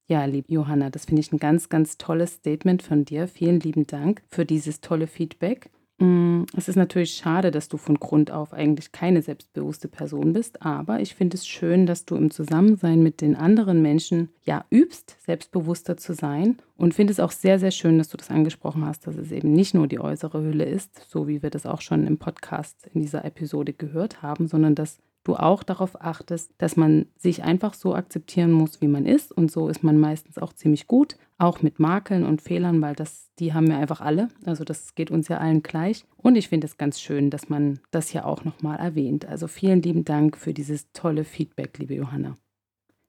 Ja, 0.07 0.25
liebe 0.25 0.51
Johanna, 0.51 0.89
das 0.89 1.05
finde 1.05 1.19
ich 1.19 1.31
ein 1.31 1.37
ganz, 1.37 1.69
ganz 1.69 1.97
tolles 1.97 2.33
Statement 2.35 2.81
von 2.81 3.05
dir. 3.05 3.27
Vielen 3.27 3.59
lieben 3.59 3.85
Dank 3.85 4.23
für 4.27 4.43
dieses 4.45 4.81
tolle 4.81 5.05
Feedback. 5.05 5.69
Mm, 5.99 6.43
es 6.55 6.69
ist 6.69 6.77
natürlich 6.77 7.11
schade, 7.11 7.51
dass 7.51 7.67
du 7.67 7.75
von 7.75 7.95
Grund 7.99 8.31
auf 8.31 8.53
eigentlich 8.53 8.93
keine 8.93 9.21
selbstbewusste 9.21 9.89
Person 9.89 10.31
bist, 10.31 10.61
aber 10.61 11.01
ich 11.01 11.13
finde 11.13 11.35
es 11.35 11.45
schön, 11.45 11.85
dass 11.85 12.05
du 12.05 12.15
im 12.15 12.31
Zusammensein 12.31 13.03
mit 13.03 13.19
den 13.19 13.35
anderen 13.35 13.81
Menschen 13.81 14.29
ja 14.43 14.63
übst, 14.69 15.17
selbstbewusster 15.25 15.97
zu 15.97 16.13
sein 16.13 16.57
und 16.77 16.93
finde 16.93 17.11
es 17.11 17.19
auch 17.19 17.31
sehr, 17.31 17.59
sehr 17.59 17.71
schön, 17.71 17.97
dass 17.97 18.07
du 18.07 18.15
das 18.15 18.29
angesprochen 18.29 18.85
hast, 18.85 19.07
dass 19.07 19.17
es 19.17 19.33
eben 19.33 19.51
nicht 19.51 19.73
nur 19.73 19.87
die 19.87 19.99
äußere 19.99 20.41
Hülle 20.41 20.63
ist, 20.63 21.05
so 21.09 21.27
wie 21.27 21.43
wir 21.43 21.49
das 21.49 21.65
auch 21.65 21.81
schon 21.81 22.07
im 22.07 22.17
Podcast 22.17 22.89
in 22.93 23.01
dieser 23.01 23.25
Episode 23.25 23.73
gehört 23.73 24.21
haben, 24.21 24.47
sondern 24.47 24.75
dass 24.75 24.99
du 25.23 25.35
auch 25.35 25.63
darauf 25.63 26.01
achtest, 26.01 26.51
dass 26.57 26.75
man 26.75 27.07
sich 27.17 27.43
einfach 27.43 27.73
so 27.73 27.93
akzeptieren 27.93 28.51
muss, 28.51 28.81
wie 28.81 28.88
man 28.88 29.05
ist. 29.05 29.31
Und 29.31 29.51
so 29.51 29.67
ist 29.67 29.83
man 29.83 29.97
meistens 29.97 30.38
auch 30.38 30.53
ziemlich 30.53 30.88
gut, 30.88 31.17
auch 31.38 31.61
mit 31.61 31.79
Makeln 31.79 32.25
und 32.25 32.41
Fehlern, 32.41 32.81
weil 32.81 32.95
das, 32.95 33.29
die 33.39 33.53
haben 33.53 33.67
wir 33.67 33.77
einfach 33.77 34.01
alle. 34.01 34.29
Also 34.45 34.63
das 34.63 34.95
geht 34.95 35.11
uns 35.11 35.27
ja 35.27 35.38
allen 35.38 35.63
gleich. 35.63 36.05
Und 36.17 36.35
ich 36.35 36.49
finde 36.49 36.67
es 36.67 36.77
ganz 36.77 36.99
schön, 37.01 37.29
dass 37.29 37.49
man 37.49 37.79
das 37.91 38.09
hier 38.09 38.25
auch 38.25 38.43
nochmal 38.43 38.79
erwähnt. 38.79 39.25
Also 39.25 39.47
vielen 39.47 39.81
lieben 39.81 40.05
Dank 40.05 40.38
für 40.38 40.53
dieses 40.53 40.91
tolle 40.93 41.23
Feedback, 41.23 41.77
liebe 41.77 41.95
Johanna. 41.95 42.38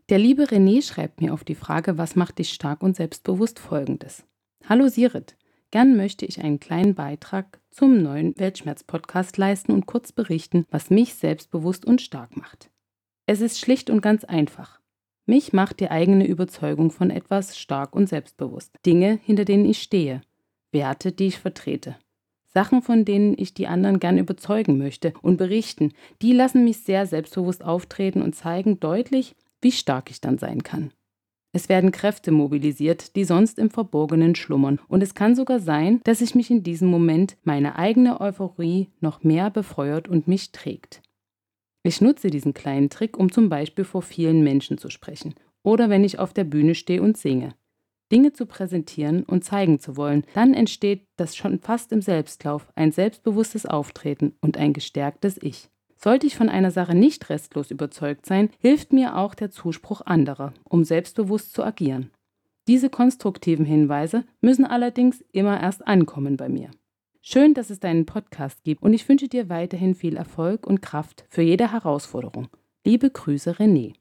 Der 0.08 0.18
liebe 0.18 0.44
René 0.44 0.82
schreibt 0.82 1.20
mir 1.20 1.32
auf 1.32 1.44
die 1.44 1.54
Frage, 1.54 1.96
was 1.96 2.16
macht 2.16 2.40
dich 2.40 2.50
stark 2.50 2.82
und 2.82 2.96
selbstbewusst 2.96 3.60
folgendes. 3.60 4.24
Hallo 4.68 4.88
Sirit, 4.88 5.36
Gern 5.70 5.96
möchte 5.96 6.26
ich 6.26 6.42
einen 6.42 6.58
kleinen 6.58 6.96
Beitrag 6.96 7.60
zum 7.70 8.02
neuen 8.02 8.36
Weltschmerz-Podcast 8.36 9.36
leisten 9.36 9.70
und 9.70 9.86
kurz 9.86 10.10
berichten, 10.10 10.66
was 10.70 10.90
mich 10.90 11.14
selbstbewusst 11.14 11.84
und 11.84 12.02
stark 12.02 12.36
macht. 12.36 12.70
Es 13.26 13.40
ist 13.40 13.60
schlicht 13.60 13.88
und 13.88 14.00
ganz 14.00 14.24
einfach. 14.24 14.80
Mich 15.26 15.52
macht 15.52 15.78
die 15.78 15.88
eigene 15.88 16.26
Überzeugung 16.26 16.90
von 16.90 17.10
etwas 17.10 17.56
stark 17.56 17.94
und 17.94 18.08
selbstbewusst. 18.08 18.74
Dinge, 18.84 19.20
hinter 19.22 19.44
denen 19.44 19.64
ich 19.64 19.80
stehe. 19.80 20.22
Werte, 20.72 21.12
die 21.12 21.28
ich 21.28 21.38
vertrete. 21.38 21.96
Sachen, 22.52 22.82
von 22.82 23.04
denen 23.04 23.36
ich 23.38 23.54
die 23.54 23.68
anderen 23.68 24.00
gern 24.00 24.18
überzeugen 24.18 24.76
möchte 24.76 25.14
und 25.22 25.36
berichten, 25.36 25.92
die 26.20 26.32
lassen 26.32 26.64
mich 26.64 26.78
sehr 26.78 27.06
selbstbewusst 27.06 27.64
auftreten 27.64 28.22
und 28.22 28.34
zeigen 28.34 28.80
deutlich, 28.80 29.36
wie 29.60 29.70
stark 29.70 30.10
ich 30.10 30.20
dann 30.20 30.38
sein 30.38 30.64
kann. 30.64 30.92
Es 31.52 31.68
werden 31.68 31.90
Kräfte 31.90 32.30
mobilisiert, 32.30 33.16
die 33.16 33.24
sonst 33.24 33.58
im 33.58 33.70
Verborgenen 33.70 34.34
schlummern. 34.34 34.78
Und 34.88 35.02
es 35.02 35.14
kann 35.14 35.34
sogar 35.34 35.58
sein, 35.58 36.00
dass 36.04 36.20
ich 36.20 36.34
mich 36.34 36.50
in 36.50 36.62
diesem 36.62 36.88
Moment 36.88 37.36
meine 37.42 37.76
eigene 37.76 38.20
Euphorie 38.20 38.88
noch 39.00 39.24
mehr 39.24 39.50
befeuert 39.50 40.06
und 40.06 40.28
mich 40.28 40.52
trägt. 40.52 41.02
Ich 41.82 42.00
nutze 42.00 42.30
diesen 42.30 42.54
kleinen 42.54 42.90
Trick, 42.90 43.16
um 43.18 43.32
zum 43.32 43.48
Beispiel 43.48 43.84
vor 43.84 44.02
vielen 44.02 44.44
Menschen 44.44 44.78
zu 44.78 44.90
sprechen 44.90 45.34
oder 45.62 45.90
wenn 45.90 46.04
ich 46.04 46.18
auf 46.18 46.32
der 46.32 46.44
Bühne 46.44 46.74
stehe 46.74 47.02
und 47.02 47.16
singe. 47.16 47.54
Dinge 48.10 48.32
zu 48.32 48.46
präsentieren 48.46 49.22
und 49.22 49.44
zeigen 49.44 49.78
zu 49.78 49.96
wollen, 49.96 50.24
dann 50.34 50.52
entsteht 50.52 51.06
das 51.16 51.36
schon 51.36 51.60
fast 51.60 51.92
im 51.92 52.02
Selbstlauf, 52.02 52.66
ein 52.74 52.90
selbstbewusstes 52.90 53.66
Auftreten 53.66 54.34
und 54.40 54.56
ein 54.56 54.72
gestärktes 54.72 55.38
Ich. 55.40 55.70
Sollte 56.02 56.26
ich 56.26 56.36
von 56.36 56.48
einer 56.48 56.70
Sache 56.70 56.94
nicht 56.94 57.28
restlos 57.28 57.70
überzeugt 57.70 58.24
sein, 58.24 58.48
hilft 58.58 58.92
mir 58.92 59.18
auch 59.18 59.34
der 59.34 59.50
Zuspruch 59.50 60.00
anderer, 60.00 60.54
um 60.64 60.82
selbstbewusst 60.82 61.52
zu 61.52 61.62
agieren. 61.62 62.10
Diese 62.68 62.88
konstruktiven 62.88 63.66
Hinweise 63.66 64.24
müssen 64.40 64.64
allerdings 64.64 65.22
immer 65.32 65.60
erst 65.60 65.86
ankommen 65.86 66.38
bei 66.38 66.48
mir. 66.48 66.70
Schön, 67.20 67.52
dass 67.52 67.68
es 67.68 67.80
deinen 67.80 68.06
Podcast 68.06 68.64
gibt 68.64 68.82
und 68.82 68.94
ich 68.94 69.06
wünsche 69.10 69.28
dir 69.28 69.50
weiterhin 69.50 69.94
viel 69.94 70.16
Erfolg 70.16 70.66
und 70.66 70.80
Kraft 70.80 71.26
für 71.28 71.42
jede 71.42 71.70
Herausforderung. 71.70 72.48
Liebe 72.82 73.10
Grüße, 73.10 73.56
René. 73.56 73.92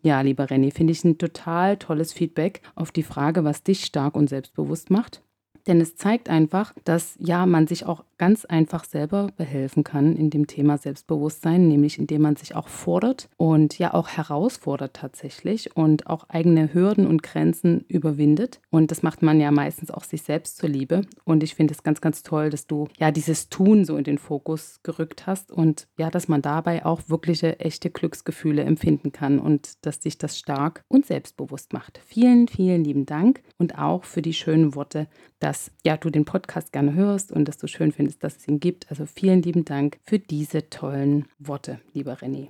Ja, 0.00 0.22
lieber 0.22 0.46
René, 0.46 0.72
finde 0.72 0.92
ich 0.92 1.04
ein 1.04 1.18
total 1.18 1.76
tolles 1.76 2.14
Feedback 2.14 2.62
auf 2.74 2.90
die 2.90 3.02
Frage, 3.02 3.44
was 3.44 3.62
dich 3.62 3.84
stark 3.84 4.16
und 4.16 4.30
selbstbewusst 4.30 4.90
macht. 4.90 5.22
Denn 5.66 5.80
es 5.80 5.94
zeigt 5.96 6.28
einfach, 6.28 6.74
dass 6.84 7.16
ja, 7.20 7.44
man 7.44 7.66
sich 7.66 7.84
auch 7.84 8.04
ganz 8.22 8.44
einfach 8.44 8.84
selber 8.84 9.32
behelfen 9.36 9.82
kann 9.82 10.14
in 10.14 10.30
dem 10.30 10.46
Thema 10.46 10.78
Selbstbewusstsein, 10.78 11.66
nämlich 11.66 11.98
indem 11.98 12.22
man 12.22 12.36
sich 12.36 12.54
auch 12.54 12.68
fordert 12.68 13.28
und 13.36 13.80
ja 13.80 13.94
auch 13.94 14.10
herausfordert 14.10 14.94
tatsächlich 14.94 15.76
und 15.76 16.06
auch 16.06 16.28
eigene 16.28 16.72
Hürden 16.72 17.08
und 17.08 17.24
Grenzen 17.24 17.84
überwindet. 17.88 18.60
Und 18.70 18.92
das 18.92 19.02
macht 19.02 19.22
man 19.22 19.40
ja 19.40 19.50
meistens 19.50 19.90
auch 19.90 20.04
sich 20.04 20.22
selbst 20.22 20.56
zuliebe. 20.58 21.00
Und 21.24 21.42
ich 21.42 21.56
finde 21.56 21.74
es 21.74 21.82
ganz, 21.82 22.00
ganz 22.00 22.22
toll, 22.22 22.48
dass 22.50 22.68
du 22.68 22.86
ja 22.96 23.10
dieses 23.10 23.48
Tun 23.48 23.84
so 23.84 23.96
in 23.96 24.04
den 24.04 24.18
Fokus 24.18 24.78
gerückt 24.84 25.26
hast 25.26 25.50
und 25.50 25.88
ja, 25.98 26.08
dass 26.08 26.28
man 26.28 26.42
dabei 26.42 26.86
auch 26.86 27.00
wirkliche, 27.08 27.58
echte 27.58 27.90
Glücksgefühle 27.90 28.62
empfinden 28.62 29.10
kann 29.10 29.40
und 29.40 29.84
dass 29.84 29.98
dich 29.98 30.16
das 30.16 30.38
stark 30.38 30.84
und 30.86 31.06
selbstbewusst 31.06 31.72
macht. 31.72 31.98
Vielen, 32.06 32.46
vielen 32.46 32.84
lieben 32.84 33.04
Dank 33.04 33.42
und 33.58 33.78
auch 33.78 34.04
für 34.04 34.22
die 34.22 34.32
schönen 34.32 34.76
Worte, 34.76 35.08
dass 35.40 35.72
ja 35.84 35.96
du 35.96 36.08
den 36.08 36.24
Podcast 36.24 36.72
gerne 36.72 36.94
hörst 36.94 37.32
und 37.32 37.48
dass 37.48 37.58
du 37.58 37.66
schön 37.66 37.90
findest, 37.90 38.11
dass 38.18 38.36
es 38.36 38.48
ihn 38.48 38.60
gibt. 38.60 38.90
Also 38.90 39.06
vielen 39.06 39.42
lieben 39.42 39.64
Dank 39.64 39.98
für 40.04 40.18
diese 40.18 40.68
tollen 40.70 41.26
Worte, 41.38 41.80
lieber 41.92 42.14
René. 42.14 42.48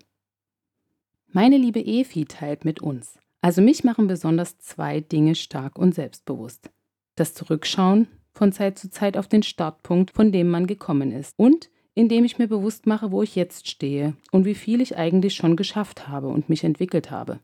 Meine 1.29 1.57
liebe 1.57 1.81
Efi 1.81 2.25
teilt 2.27 2.65
mit 2.65 2.81
uns. 2.81 3.19
Also 3.41 3.63
mich 3.63 3.85
machen 3.85 4.07
besonders 4.07 4.59
zwei 4.59 5.01
Dinge 5.01 5.35
stark 5.35 5.79
und 5.79 5.95
selbstbewusst. 5.95 6.71
Das 7.17 7.35
Zurückschauen 7.35 8.09
von 8.33 8.53
Zeit 8.53 8.79
zu 8.79 8.91
Zeit 8.91 9.17
auf 9.17 9.29
den 9.29 9.43
Startpunkt, 9.43 10.13
von 10.13 10.33
dem 10.33 10.49
man 10.49 10.67
gekommen 10.67 11.13
ist. 11.13 11.35
Und 11.37 11.71
indem 11.95 12.25
ich 12.25 12.39
mir 12.39 12.49
bewusst 12.49 12.87
mache, 12.87 13.11
wo 13.11 13.23
ich 13.23 13.35
jetzt 13.35 13.69
stehe 13.69 14.15
und 14.31 14.45
wie 14.45 14.55
viel 14.55 14.81
ich 14.81 14.97
eigentlich 14.97 15.35
schon 15.35 15.57
geschafft 15.57 16.09
habe 16.09 16.29
und 16.29 16.49
mich 16.49 16.65
entwickelt 16.65 17.11
habe 17.11 17.41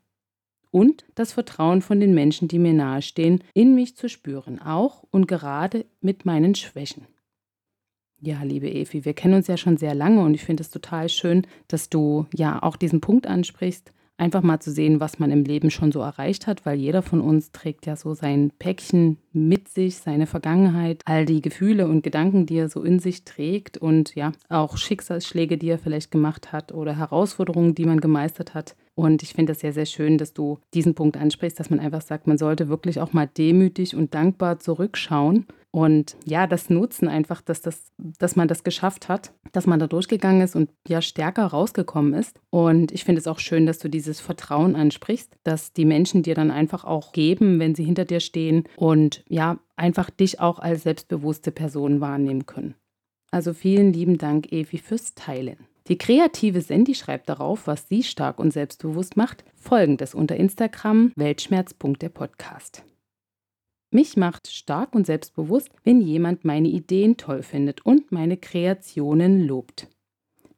und 0.71 1.05
das 1.15 1.33
Vertrauen 1.33 1.83
von 1.83 2.01
den 2.01 2.15
Menschen, 2.15 2.49
die 2.49 2.59
mir 2.59 2.73
nahestehen, 2.73 3.43
in 3.55 3.75
mich 3.75 3.97
zu 3.97 4.09
spüren, 4.09 4.61
auch 4.61 5.05
und 5.11 5.27
gerade 5.27 5.87
mit 6.01 6.25
meinen 6.25 6.55
Schwächen. 6.55 7.07
Ja, 8.21 8.43
liebe 8.43 8.69
Evi, 8.69 9.05
wir 9.05 9.15
kennen 9.15 9.35
uns 9.35 9.47
ja 9.47 9.57
schon 9.57 9.77
sehr 9.77 9.95
lange 9.95 10.23
und 10.23 10.35
ich 10.35 10.43
finde 10.43 10.63
es 10.63 10.71
total 10.71 11.09
schön, 11.09 11.47
dass 11.69 11.89
du 11.89 12.27
ja 12.35 12.61
auch 12.61 12.75
diesen 12.75 13.01
Punkt 13.01 13.29
ansprichst, 13.29 13.93
einfach 14.17 14.43
mal 14.43 14.59
zu 14.59 14.73
sehen, 14.73 14.99
was 14.99 15.21
man 15.21 15.31
im 15.31 15.45
Leben 15.45 15.71
schon 15.71 15.93
so 15.93 16.01
erreicht 16.01 16.49
hat, 16.49 16.67
weil 16.67 16.81
jeder 16.81 17.03
von 17.03 17.21
uns 17.21 17.53
trägt 17.53 17.87
ja 17.87 17.95
so 17.95 18.15
sein 18.15 18.51
Päckchen 18.59 19.19
mit 19.33 19.69
sich, 19.69 19.99
seine 19.99 20.27
Vergangenheit, 20.27 21.03
all 21.05 21.27
die 21.27 21.41
Gefühle 21.41 21.87
und 21.87 22.03
Gedanken, 22.03 22.45
die 22.45 22.57
er 22.57 22.69
so 22.69 22.83
in 22.83 22.99
sich 22.99 23.25
trägt 23.25 23.79
und 23.79 24.17
ja, 24.17 24.33
auch 24.49 24.77
Schicksalsschläge, 24.77 25.57
die 25.57 25.69
er 25.69 25.79
vielleicht 25.79 26.11
gemacht 26.11 26.51
hat 26.51 26.73
oder 26.73 26.97
Herausforderungen, 26.97 27.77
die 27.77 27.85
man 27.85 28.01
gemeistert 28.01 28.53
hat. 28.53 28.75
Und 28.99 29.23
ich 29.23 29.33
finde 29.33 29.53
das 29.53 29.61
sehr, 29.61 29.73
sehr 29.73 29.87
schön, 29.87 30.19
dass 30.19 30.33
du 30.33 30.59
diesen 30.75 30.97
Punkt 30.97 31.17
ansprichst, 31.17 31.61
dass 31.61 31.71
man 31.71 31.79
einfach 31.79 32.03
sagt, 32.03 32.27
man 32.27 32.37
sollte 32.37 32.69
wirklich 32.69 32.99
auch 32.99 33.13
mal 33.13 33.29
demütig 33.29 33.95
und 33.95 34.13
dankbar 34.13 34.59
zurückschauen 34.59 35.47
und 35.71 36.17
ja, 36.25 36.49
das 36.49 36.69
Nutzen 36.69 37.07
einfach, 37.07 37.41
dass, 37.41 37.61
das, 37.61 37.93
dass 37.99 38.35
man 38.35 38.49
das 38.49 38.65
geschafft 38.65 39.09
hat, 39.09 39.33
dass 39.53 39.69
man 39.69 39.79
da 39.79 39.87
durchgegangen 39.87 40.41
ist 40.41 40.57
und 40.57 40.71
ja 40.89 41.01
stärker 41.01 41.47
rausgekommen 41.47 42.15
ist. 42.15 42.41
Und 42.51 42.91
ich 42.91 43.05
finde 43.05 43.21
es 43.21 43.29
auch 43.29 43.39
schön, 43.39 43.67
dass 43.67 43.79
du 43.79 43.89
dieses 43.89 44.19
Vertrauen 44.19 44.75
ansprichst, 44.75 45.37
dass 45.45 45.73
die 45.73 45.85
Menschen 45.85 46.25
dir 46.25 46.35
dann 46.35 46.51
einfach 46.51 46.85
auch 46.85 47.13
geben, 47.13 47.61
wenn 47.61 47.77
sie 47.77 47.85
hinter 47.85 48.05
dir 48.05 48.19
stehen 48.19 48.65
und 48.77 49.23
ja, 49.29 49.59
einfach 49.77 50.11
dich 50.11 50.41
auch 50.41 50.59
als 50.59 50.83
selbstbewusste 50.83 51.53
Person 51.53 52.01
wahrnehmen 52.01 52.47
können. 52.47 52.75
Also 53.31 53.53
vielen 53.53 53.93
lieben 53.93 54.19
Dank, 54.19 54.51
Evi, 54.51 54.79
fürs 54.79 55.15
Teilen. 55.15 55.59
Die 55.89 55.97
kreative 55.97 56.61
Sandy 56.61 56.95
schreibt 56.95 57.31
darauf, 57.31 57.67
was 57.67 57.89
sie 57.89 58.03
stark 58.03 58.39
und 58.39 58.53
selbstbewusst 58.53 59.17
macht, 59.17 59.43
folgendes 59.55 60.15
unter 60.15 60.37
Instagram 60.37 61.13
weltschmerz.der 61.17 62.11
Podcast. 62.11 62.85
Mich 63.91 64.19
macht 64.19 64.49
stark 64.49 64.95
und 64.95 65.07
selbstbewusst, 65.07 65.71
wenn 65.85 66.03
jemand 66.03 66.45
meine 66.45 66.69
Ideen 66.69 67.17
toll 67.17 67.43
findet 67.43 67.87
und 67.87 68.13
meine 68.13 68.37
Kreationen 68.37 69.47
lobt. 69.47 69.89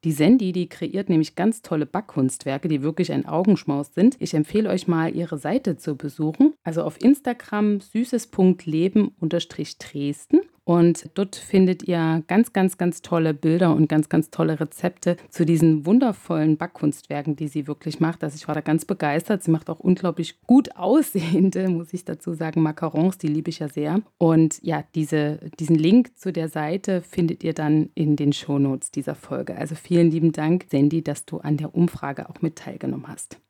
Die 0.02 0.10
Sandy, 0.12 0.50
die 0.50 0.68
kreiert 0.68 1.08
nämlich 1.10 1.36
ganz 1.36 1.62
tolle 1.62 1.86
Backkunstwerke, 1.86 2.66
die 2.66 2.82
wirklich 2.82 3.12
ein 3.12 3.26
Augenschmaus 3.26 3.94
sind. 3.94 4.16
Ich 4.18 4.34
empfehle 4.34 4.68
euch 4.70 4.88
mal, 4.88 5.14
ihre 5.14 5.38
Seite 5.38 5.76
zu 5.76 5.94
besuchen. 5.94 6.54
Also 6.64 6.82
auf 6.82 7.00
Instagram 7.00 7.80
süßes.leben-dresden. 7.80 10.40
Und 10.70 11.10
dort 11.14 11.34
findet 11.34 11.88
ihr 11.88 12.22
ganz, 12.28 12.52
ganz, 12.52 12.78
ganz 12.78 13.02
tolle 13.02 13.34
Bilder 13.34 13.74
und 13.74 13.88
ganz, 13.88 14.08
ganz 14.08 14.30
tolle 14.30 14.60
Rezepte 14.60 15.16
zu 15.28 15.44
diesen 15.44 15.84
wundervollen 15.84 16.58
Backkunstwerken, 16.58 17.34
die 17.34 17.48
sie 17.48 17.66
wirklich 17.66 17.98
macht. 17.98 18.22
Also 18.22 18.36
ich 18.36 18.46
war 18.46 18.54
da 18.54 18.60
ganz 18.60 18.84
begeistert. 18.84 19.42
Sie 19.42 19.50
macht 19.50 19.68
auch 19.68 19.80
unglaublich 19.80 20.40
gut 20.42 20.76
aussehende, 20.76 21.68
muss 21.68 21.92
ich 21.92 22.04
dazu 22.04 22.34
sagen, 22.34 22.62
Macarons, 22.62 23.18
die 23.18 23.26
liebe 23.26 23.50
ich 23.50 23.58
ja 23.58 23.68
sehr. 23.68 24.00
Und 24.16 24.62
ja, 24.62 24.84
diese, 24.94 25.40
diesen 25.58 25.74
Link 25.74 26.16
zu 26.16 26.32
der 26.32 26.48
Seite 26.48 27.02
findet 27.02 27.42
ihr 27.42 27.52
dann 27.52 27.90
in 27.96 28.14
den 28.14 28.32
Shownotes 28.32 28.92
dieser 28.92 29.16
Folge. 29.16 29.56
Also 29.56 29.74
vielen 29.74 30.12
lieben 30.12 30.30
Dank, 30.30 30.66
Sandy, 30.70 31.02
dass 31.02 31.26
du 31.26 31.38
an 31.38 31.56
der 31.56 31.74
Umfrage 31.74 32.30
auch 32.30 32.42
mit 32.42 32.54
teilgenommen 32.54 33.08
hast. 33.08 33.40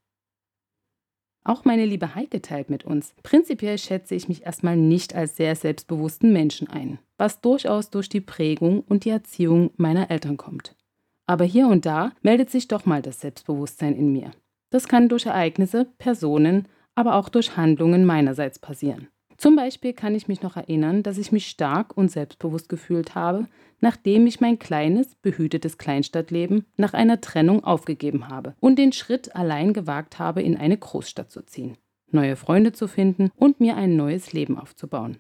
Auch 1.43 1.65
meine 1.65 1.87
liebe 1.87 2.15
Heike 2.15 2.43
teilt 2.43 2.69
mit 2.69 2.85
uns. 2.85 3.15
Prinzipiell 3.23 3.79
schätze 3.79 4.15
ich 4.15 4.29
mich 4.29 4.45
erstmal 4.45 4.77
nicht 4.77 5.15
als 5.15 5.37
sehr 5.37 5.57
selbstbewussten 5.57 6.33
Menschen 6.33 6.69
ein, 6.69 6.99
was 7.17 7.41
durchaus 7.41 7.91
durch 7.91 8.09
die 8.09 8.21
Prägung 8.21 8.81
und 8.81 9.05
die 9.05 9.11
Erziehung 9.11 9.71
meiner 9.77 10.11
Eltern 10.11 10.37
kommt. 10.37 10.75
Aber 11.27 11.45
hier 11.45 11.69
und 11.69 11.87
da 11.87 12.13
meldet 12.23 12.51
sich 12.51 12.69
doch 12.69 12.85
mal 12.85 13.03
das 13.03 13.21
Selbstbewusstsein 13.21 13.95
in 13.95 14.13
mir. 14.13 14.33
Das 14.71 14.89
kann 14.89 15.09
durch 15.09 15.27
Ereignisse, 15.27 15.87
Personen, 15.99 16.69
aber 16.95 17.15
auch 17.15 17.29
durch 17.29 17.57
Handlungen 17.57 18.05
meinerseits 18.05 18.59
passieren. 18.59 19.09
Zum 19.41 19.57
Beispiel 19.57 19.95
kann 19.95 20.15
ich 20.15 20.29
mich 20.29 20.43
noch 20.43 20.59
erinnern, 20.59 21.03
dass 21.03 21.17
ich 21.17 21.33
mich 21.33 21.47
stark 21.47 21.97
und 21.97 22.11
selbstbewusst 22.11 22.69
gefühlt 22.69 23.15
habe, 23.15 23.47
nachdem 23.81 24.27
ich 24.27 24.43
mein 24.43 24.59
kleines, 24.59 25.15
behütetes 25.15 25.79
Kleinstadtleben 25.79 26.67
nach 26.77 26.93
einer 26.93 27.23
Trennung 27.23 27.65
aufgegeben 27.65 28.29
habe 28.29 28.55
und 28.61 28.79
den 28.79 28.93
Schritt 28.93 29.35
allein 29.35 29.73
gewagt 29.73 30.19
habe, 30.19 30.43
in 30.43 30.59
eine 30.59 30.77
Großstadt 30.77 31.31
zu 31.31 31.41
ziehen, 31.41 31.79
neue 32.11 32.37
Freunde 32.37 32.73
zu 32.73 32.87
finden 32.87 33.31
und 33.35 33.61
mir 33.61 33.79
ein 33.79 33.97
neues 33.97 34.35
Leben 34.35 34.59
aufzubauen. 34.59 35.17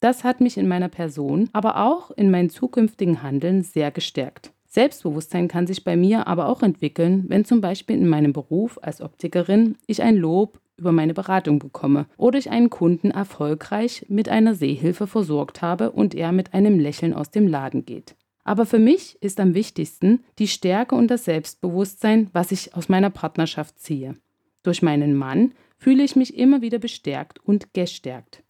Das 0.00 0.24
hat 0.24 0.40
mich 0.40 0.58
in 0.58 0.66
meiner 0.66 0.88
Person, 0.88 1.48
aber 1.52 1.84
auch 1.84 2.10
in 2.10 2.32
meinem 2.32 2.50
zukünftigen 2.50 3.22
Handeln 3.22 3.62
sehr 3.62 3.92
gestärkt. 3.92 4.52
Selbstbewusstsein 4.66 5.46
kann 5.46 5.68
sich 5.68 5.84
bei 5.84 5.96
mir 5.96 6.26
aber 6.26 6.48
auch 6.48 6.64
entwickeln, 6.64 7.26
wenn 7.28 7.44
zum 7.44 7.60
Beispiel 7.60 7.94
in 7.94 8.08
meinem 8.08 8.32
Beruf 8.32 8.80
als 8.82 9.00
Optikerin 9.00 9.76
ich 9.86 10.02
ein 10.02 10.16
Lob 10.16 10.61
über 10.76 10.92
meine 10.92 11.14
Beratung 11.14 11.58
bekomme 11.58 12.06
oder 12.16 12.38
ich 12.38 12.50
einen 12.50 12.70
Kunden 12.70 13.10
erfolgreich 13.10 14.06
mit 14.08 14.28
einer 14.28 14.54
Sehhilfe 14.54 15.06
versorgt 15.06 15.62
habe 15.62 15.90
und 15.90 16.14
er 16.14 16.32
mit 16.32 16.54
einem 16.54 16.78
Lächeln 16.78 17.14
aus 17.14 17.30
dem 17.30 17.46
Laden 17.46 17.84
geht. 17.84 18.16
Aber 18.44 18.66
für 18.66 18.78
mich 18.78 19.16
ist 19.20 19.38
am 19.38 19.54
wichtigsten 19.54 20.24
die 20.38 20.48
Stärke 20.48 20.94
und 20.94 21.08
das 21.08 21.24
Selbstbewusstsein, 21.24 22.28
was 22.32 22.50
ich 22.52 22.74
aus 22.74 22.88
meiner 22.88 23.10
Partnerschaft 23.10 23.78
ziehe. 23.78 24.16
Durch 24.62 24.82
meinen 24.82 25.14
Mann 25.14 25.52
fühle 25.78 26.02
ich 26.02 26.16
mich 26.16 26.36
immer 26.36 26.62
wieder 26.62 26.78
bestärkt 26.78 27.38
und 27.44 27.72
gestärkt. 27.74 28.42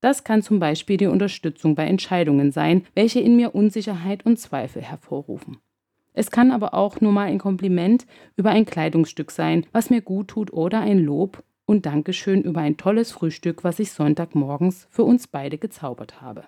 Das 0.00 0.24
kann 0.24 0.42
zum 0.42 0.60
Beispiel 0.60 0.96
die 0.96 1.06
Unterstützung 1.06 1.74
bei 1.74 1.86
Entscheidungen 1.86 2.52
sein, 2.52 2.86
welche 2.94 3.20
in 3.20 3.36
mir 3.36 3.54
Unsicherheit 3.54 4.24
und 4.24 4.38
Zweifel 4.38 4.82
hervorrufen. 4.82 5.58
Es 6.12 6.30
kann 6.30 6.50
aber 6.50 6.74
auch 6.74 7.00
nur 7.00 7.12
mal 7.12 7.26
ein 7.26 7.38
Kompliment 7.38 8.06
über 8.36 8.50
ein 8.50 8.64
Kleidungsstück 8.64 9.30
sein, 9.30 9.66
was 9.72 9.90
mir 9.90 10.00
gut 10.00 10.28
tut 10.28 10.52
oder 10.52 10.80
ein 10.80 10.98
Lob 10.98 11.44
und 11.70 11.86
Dankeschön 11.86 12.42
über 12.42 12.60
ein 12.60 12.76
tolles 12.76 13.12
Frühstück, 13.12 13.62
was 13.62 13.78
ich 13.78 13.92
Sonntagmorgens 13.92 14.88
für 14.90 15.04
uns 15.04 15.28
beide 15.28 15.56
gezaubert 15.56 16.20
habe. 16.20 16.42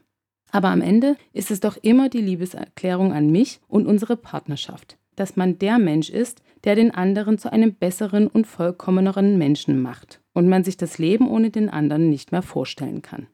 Aber 0.51 0.69
am 0.69 0.83
Ende 0.83 1.17
ist 1.33 1.53
es 1.53 1.61
doch 1.61 1.77
immer 1.77 2.09
die 2.09 2.21
Liebeserklärung 2.21 3.13
an 3.13 3.31
mich 3.31 3.61
und 3.69 3.87
unsere 3.87 4.17
Partnerschaft, 4.17 4.99
dass 5.15 5.37
man 5.37 5.61
der 5.61 5.79
Mensch 5.79 6.11
ist, 6.11 6.43
der 6.65 6.75
den 6.75 6.91
anderen 6.91 7.39
zu 7.39 7.53
einem 7.53 7.73
besseren 7.73 8.27
und 8.27 8.49
vollkommeneren 8.49 9.39
Menschen 9.39 9.81
macht 9.81 10.21
und 10.35 10.49
man 10.49 10.65
sich 10.65 10.77
das 10.77 10.99
Leben 10.99 11.29
ohne 11.29 11.51
den 11.51 11.69
anderen 11.69 12.11
nicht 12.11 12.33
mehr 12.33 12.43
vorstellen 12.43 13.01
kann. 13.01 13.29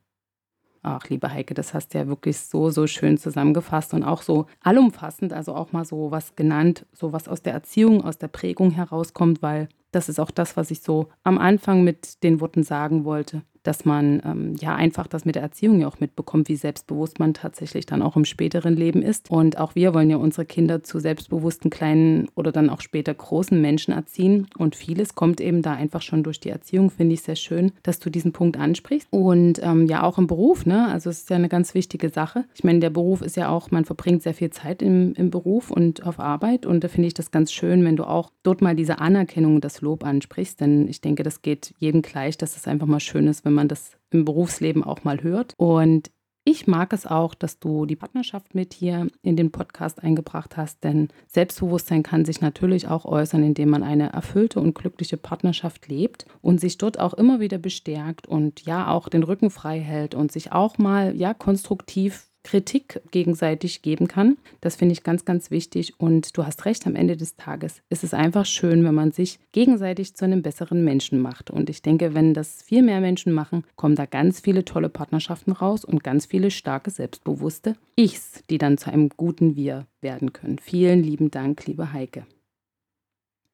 Ach, 0.83 1.09
liebe 1.09 1.31
Heike, 1.33 1.55
das 1.55 1.75
hast 1.75 1.93
du 1.93 1.99
ja 1.99 2.07
wirklich 2.07 2.39
so, 2.39 2.71
so 2.71 2.87
schön 2.87 3.19
zusammengefasst 3.19 3.95
und 3.95 4.05
auch 4.05 4.23
so 4.23 4.47
allumfassend, 4.63 5.33
also 5.33 5.55
auch 5.55 5.73
mal 5.73 5.85
so 5.85 6.11
was 6.11 6.37
genannt, 6.37 6.87
so 6.93 7.13
was 7.13 7.29
aus 7.29 7.43
der 7.43 7.53
Erziehung, 7.53 8.05
aus 8.05 8.19
der 8.19 8.29
Prägung 8.29 8.71
herauskommt, 8.71 9.43
weil 9.43 9.69
das 9.91 10.09
ist 10.09 10.21
auch 10.21 10.31
das, 10.31 10.57
was 10.57 10.71
ich 10.71 10.83
so 10.83 11.09
am 11.25 11.39
Anfang 11.39 11.83
mit 11.83 12.23
den 12.23 12.41
Worten 12.41 12.63
sagen 12.63 13.05
wollte 13.05 13.43
dass 13.69 13.85
man 13.85 14.23
ähm, 14.25 14.57
ja 14.59 14.75
einfach 14.75 15.07
das 15.07 15.27
mit 15.27 15.35
der 15.35 15.43
Erziehung 15.43 15.81
ja 15.81 15.89
auch 15.89 16.01
mitbekommt, 16.01 16.49
wie 16.49 16.57
selbstbewusst 16.57 17.19
man 17.19 17.35
tatsächlich 17.35 17.85
dann 17.85 18.01
auch 18.01 18.17
im 18.17 18.25
späteren 18.25 18.75
Leben 18.75 19.03
ist. 19.03 19.31
Und 19.31 19.59
auch 19.59 19.75
wir 19.75 19.93
wollen 19.93 20.09
ja 20.09 20.17
unsere 20.17 20.47
Kinder 20.47 20.83
zu 20.83 20.99
selbstbewussten 20.99 21.69
kleinen 21.71 22.29
oder 22.35 22.51
dann 22.51 22.71
auch 22.71 22.81
später 22.81 23.13
großen 23.13 23.61
Menschen 23.61 23.93
erziehen. 23.93 24.47
Und 24.57 24.75
vieles 24.75 25.15
kommt 25.15 25.43
eben 25.43 25.61
da 25.61 25.75
einfach 25.75 26.01
schon 26.01 26.23
durch 26.23 26.41
die 26.41 26.49
Erziehung, 26.49 26.89
finde 26.89 27.13
ich 27.13 27.21
sehr 27.21 27.37
schön, 27.37 27.73
dass 27.83 27.99
du 27.99 28.09
diesen 28.09 28.33
Punkt 28.33 28.57
ansprichst. 28.57 29.07
Und 29.11 29.61
ähm, 29.63 29.85
ja, 29.85 30.03
auch 30.03 30.17
im 30.17 30.29
Beruf, 30.29 30.65
ne? 30.65 30.89
Also 30.89 31.11
es 31.11 31.19
ist 31.19 31.31
ja 31.31 31.37
eine 31.37 31.51
ganz 31.51 31.75
wichtige 31.75 32.09
Sache. 32.09 32.47
Ich 32.55 32.65
meine, 32.65 32.79
der 32.79 32.89
Beruf 32.89 33.21
ist 33.21 33.37
ja 33.37 33.51
auch, 33.51 33.71
man 33.71 33.85
verbringt 33.85 34.23
sehr 34.23 34.33
viel 34.33 34.49
Zeit 34.49 34.81
im, 34.81 35.13
im 35.13 35.29
Beruf 35.29 35.71
und 35.71 36.07
auf 36.07 36.21
Arbeit. 36.21 36.65
Und 36.65 36.85
da 36.85 36.89
finde 36.89 37.09
ich 37.09 37.15
das 37.15 37.31
ganz 37.31 37.53
schön, 37.53 37.85
wenn 37.85 37.97
du 37.97 38.05
auch 38.05 38.33
dort 38.43 38.63
mal 38.63 38.75
diese 38.75 38.99
Anerkennung 38.99 39.57
und 39.57 39.65
das 39.65 39.83
Lob 39.83 40.05
ansprichst. 40.05 40.59
Denn 40.59 40.89
ich 40.89 41.03
denke, 41.03 41.23
das 41.23 41.43
geht 41.43 41.75
jedem 41.79 42.01
gleich, 42.01 42.39
dass 42.39 42.57
es 42.57 42.67
einfach 42.67 42.87
mal 42.87 43.01
schön 43.01 43.27
ist, 43.27 43.45
wenn 43.45 43.58
man 43.58 43.58
man 43.59 43.69
das 43.69 43.99
im 44.11 44.25
Berufsleben 44.25 44.83
auch 44.83 45.05
mal 45.05 45.23
hört. 45.23 45.53
Und 45.57 46.11
ich 46.51 46.67
mag 46.67 46.95
es 46.95 47.05
auch, 47.05 47.35
dass 47.35 47.59
du 47.59 47.85
die 47.85 47.95
Partnerschaft 47.95 48.55
mit 48.55 48.73
hier 48.73 49.09
in 49.21 49.37
den 49.37 49.53
Podcast 49.53 50.03
eingebracht 50.03 50.57
hast, 50.57 50.83
denn 50.83 51.09
Selbstbewusstsein 51.27 52.03
kann 52.03 52.25
sich 52.25 52.41
natürlich 52.41 52.89
auch 52.89 53.05
äußern, 53.05 53.43
indem 53.43 53.69
man 53.69 53.83
eine 53.83 54.15
erfüllte 54.15 54.59
und 54.59 54.75
glückliche 54.75 55.19
Partnerschaft 55.19 55.89
lebt 55.89 56.25
und 56.41 56.59
sich 56.59 56.79
dort 56.79 56.99
auch 56.99 57.13
immer 57.13 57.39
wieder 57.39 57.59
bestärkt 57.59 58.27
und 58.27 58.65
ja 58.65 58.89
auch 58.91 59.11
den 59.11 59.25
Rücken 59.25 59.51
frei 59.51 59.79
hält 59.79 60.15
und 60.15 60.33
sich 60.33 60.51
auch 60.51 60.79
mal 60.79 61.15
ja 61.15 61.35
konstruktiv 61.35 62.28
Kritik 62.49 63.03
gegenseitig 63.11 63.83
geben 63.83 64.09
kann. 64.09 64.39
Das 64.63 64.77
finde 64.77 64.95
ich 64.95 65.03
ganz, 65.03 65.27
ganz 65.27 65.51
wichtig. 65.51 66.01
Und 66.01 66.35
du 66.35 66.47
hast 66.47 66.65
recht, 66.65 66.87
am 66.87 66.95
Ende 66.95 67.15
des 67.15 67.37
Tages 67.37 67.83
ist 67.91 68.05
es 68.05 68.15
einfach 68.15 68.47
schön, 68.47 68.85
wenn 68.85 68.95
man 68.95 69.13
sich 69.13 69.39
gegenseitig 69.53 70.15
zu 70.15 70.25
einem 70.25 70.41
besseren 70.41 70.83
Menschen 70.83 71.21
macht. 71.21 71.51
Und 71.51 71.69
ich 71.69 71.83
denke, 71.83 72.15
wenn 72.15 72.33
das 72.33 72.63
viel 72.63 72.83
mehr 72.83 73.03
Menschen 73.03 73.35
machen, 73.35 73.65
kommen 73.77 73.97
da 73.97 74.07
ganz 74.07 74.41
viele 74.41 74.65
tolle 74.65 74.89
Partnerschaften 74.89 75.53
raus 75.53 75.85
und 75.85 76.03
ganz 76.03 76.25
viele 76.25 76.51
starke, 76.51 76.91
selbstbewusste 76.91 77.77
Ichs, 77.97 78.43
die 78.49 78.57
dann 78.57 78.79
zu 78.79 78.91
einem 78.91 79.11
guten 79.11 79.55
Wir 79.55 79.87
werden 80.01 80.33
können. 80.33 80.59
Vielen 80.59 81.03
lieben 81.03 81.31
Dank, 81.31 81.67
liebe 81.67 81.93
Heike. 81.93 82.25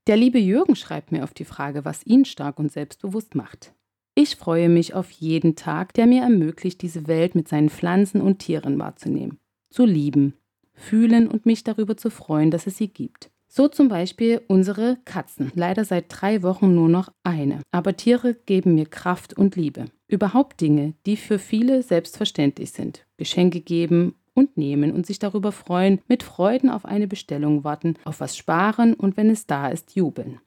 Der 0.06 0.16
liebe 0.16 0.38
Jürgen 0.38 0.76
schreibt 0.76 1.10
mir 1.10 1.24
auf 1.24 1.34
die 1.34 1.44
Frage, 1.44 1.84
was 1.84 2.06
ihn 2.06 2.24
stark 2.24 2.60
und 2.60 2.70
selbstbewusst 2.70 3.34
macht. 3.34 3.74
Ich 4.16 4.36
freue 4.36 4.68
mich 4.68 4.94
auf 4.94 5.10
jeden 5.10 5.56
Tag, 5.56 5.92
der 5.94 6.06
mir 6.06 6.22
ermöglicht, 6.22 6.82
diese 6.82 7.08
Welt 7.08 7.34
mit 7.34 7.48
seinen 7.48 7.68
Pflanzen 7.68 8.20
und 8.20 8.38
Tieren 8.38 8.78
wahrzunehmen, 8.78 9.38
zu 9.70 9.84
lieben, 9.84 10.34
fühlen 10.72 11.26
und 11.26 11.46
mich 11.46 11.64
darüber 11.64 11.96
zu 11.96 12.10
freuen, 12.10 12.52
dass 12.52 12.68
es 12.68 12.76
sie 12.76 12.86
gibt. 12.86 13.30
So 13.48 13.66
zum 13.66 13.88
Beispiel 13.88 14.40
unsere 14.46 14.98
Katzen. 15.04 15.50
Leider 15.54 15.84
seit 15.84 16.06
drei 16.08 16.42
Wochen 16.42 16.74
nur 16.76 16.88
noch 16.88 17.12
eine. 17.24 17.60
Aber 17.72 17.96
Tiere 17.96 18.34
geben 18.34 18.76
mir 18.76 18.86
Kraft 18.86 19.34
und 19.34 19.56
Liebe. 19.56 19.86
Überhaupt 20.06 20.60
Dinge, 20.60 20.94
die 21.06 21.16
für 21.16 21.40
viele 21.40 21.82
selbstverständlich 21.82 22.70
sind. 22.70 23.06
Geschenke 23.16 23.60
geben 23.60 24.14
und 24.32 24.56
nehmen 24.56 24.92
und 24.92 25.06
sich 25.06 25.18
darüber 25.18 25.50
freuen, 25.50 26.00
mit 26.08 26.22
Freuden 26.22 26.70
auf 26.70 26.84
eine 26.84 27.08
Bestellung 27.08 27.64
warten, 27.64 27.94
auf 28.04 28.20
was 28.20 28.36
sparen 28.36 28.94
und 28.94 29.16
wenn 29.16 29.30
es 29.30 29.46
da 29.46 29.68
ist, 29.68 29.94
jubeln. 29.96 30.40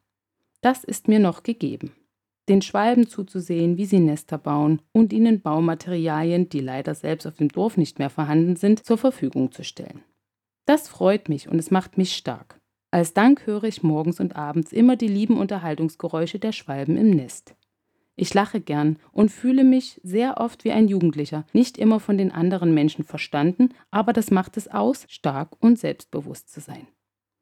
Das 0.62 0.84
ist 0.84 1.08
mir 1.08 1.20
noch 1.20 1.44
gegeben 1.44 1.92
den 2.50 2.62
Schwalben 2.62 3.08
zuzusehen, 3.08 3.78
wie 3.78 3.86
sie 3.86 4.00
Nester 4.00 4.38
bauen 4.38 4.82
und 4.92 5.14
ihnen 5.14 5.42
Baumaterialien, 5.42 6.50
die 6.50 6.62
leider 6.62 6.96
selbst 6.96 7.26
auf 7.26 7.36
dem 7.36 7.50
Dorf 7.50 7.78
nicht 7.78 8.00
mehr 8.00 8.10
vorhanden 8.10 8.56
sind, 8.56 8.86
zur 8.86 8.98
Verfügung 8.98 9.52
zu 9.52 9.64
stellen. 9.64 10.04
Das 10.66 10.88
freut 10.88 11.30
mich 11.30 11.50
und 11.50 11.60
es 11.60 11.72
macht 11.72 11.98
mich 11.98 12.16
stark. 12.16 12.60
Als 12.92 13.14
Dank 13.14 13.46
höre 13.46 13.66
ich 13.66 13.84
morgens 13.84 14.20
und 14.20 14.36
abends 14.36 14.72
immer 14.72 14.96
die 14.96 15.08
lieben 15.08 15.38
Unterhaltungsgeräusche 15.38 16.40
der 16.40 16.52
Schwalben 16.52 16.98
im 16.98 17.12
Nest. 17.12 17.56
Ich 18.16 18.34
lache 18.34 18.60
gern 18.60 18.98
und 19.12 19.30
fühle 19.30 19.64
mich 19.64 20.02
sehr 20.04 20.40
oft 20.40 20.64
wie 20.64 20.72
ein 20.72 20.88
Jugendlicher, 20.88 21.46
nicht 21.54 21.78
immer 21.78 22.00
von 22.00 22.18
den 22.18 22.32
anderen 22.32 22.74
Menschen 22.74 23.04
verstanden, 23.04 23.70
aber 23.92 24.12
das 24.12 24.32
macht 24.32 24.58
es 24.58 24.68
aus, 24.68 25.06
stark 25.08 25.56
und 25.60 25.78
selbstbewusst 25.78 26.52
zu 26.52 26.60
sein. 26.60 26.88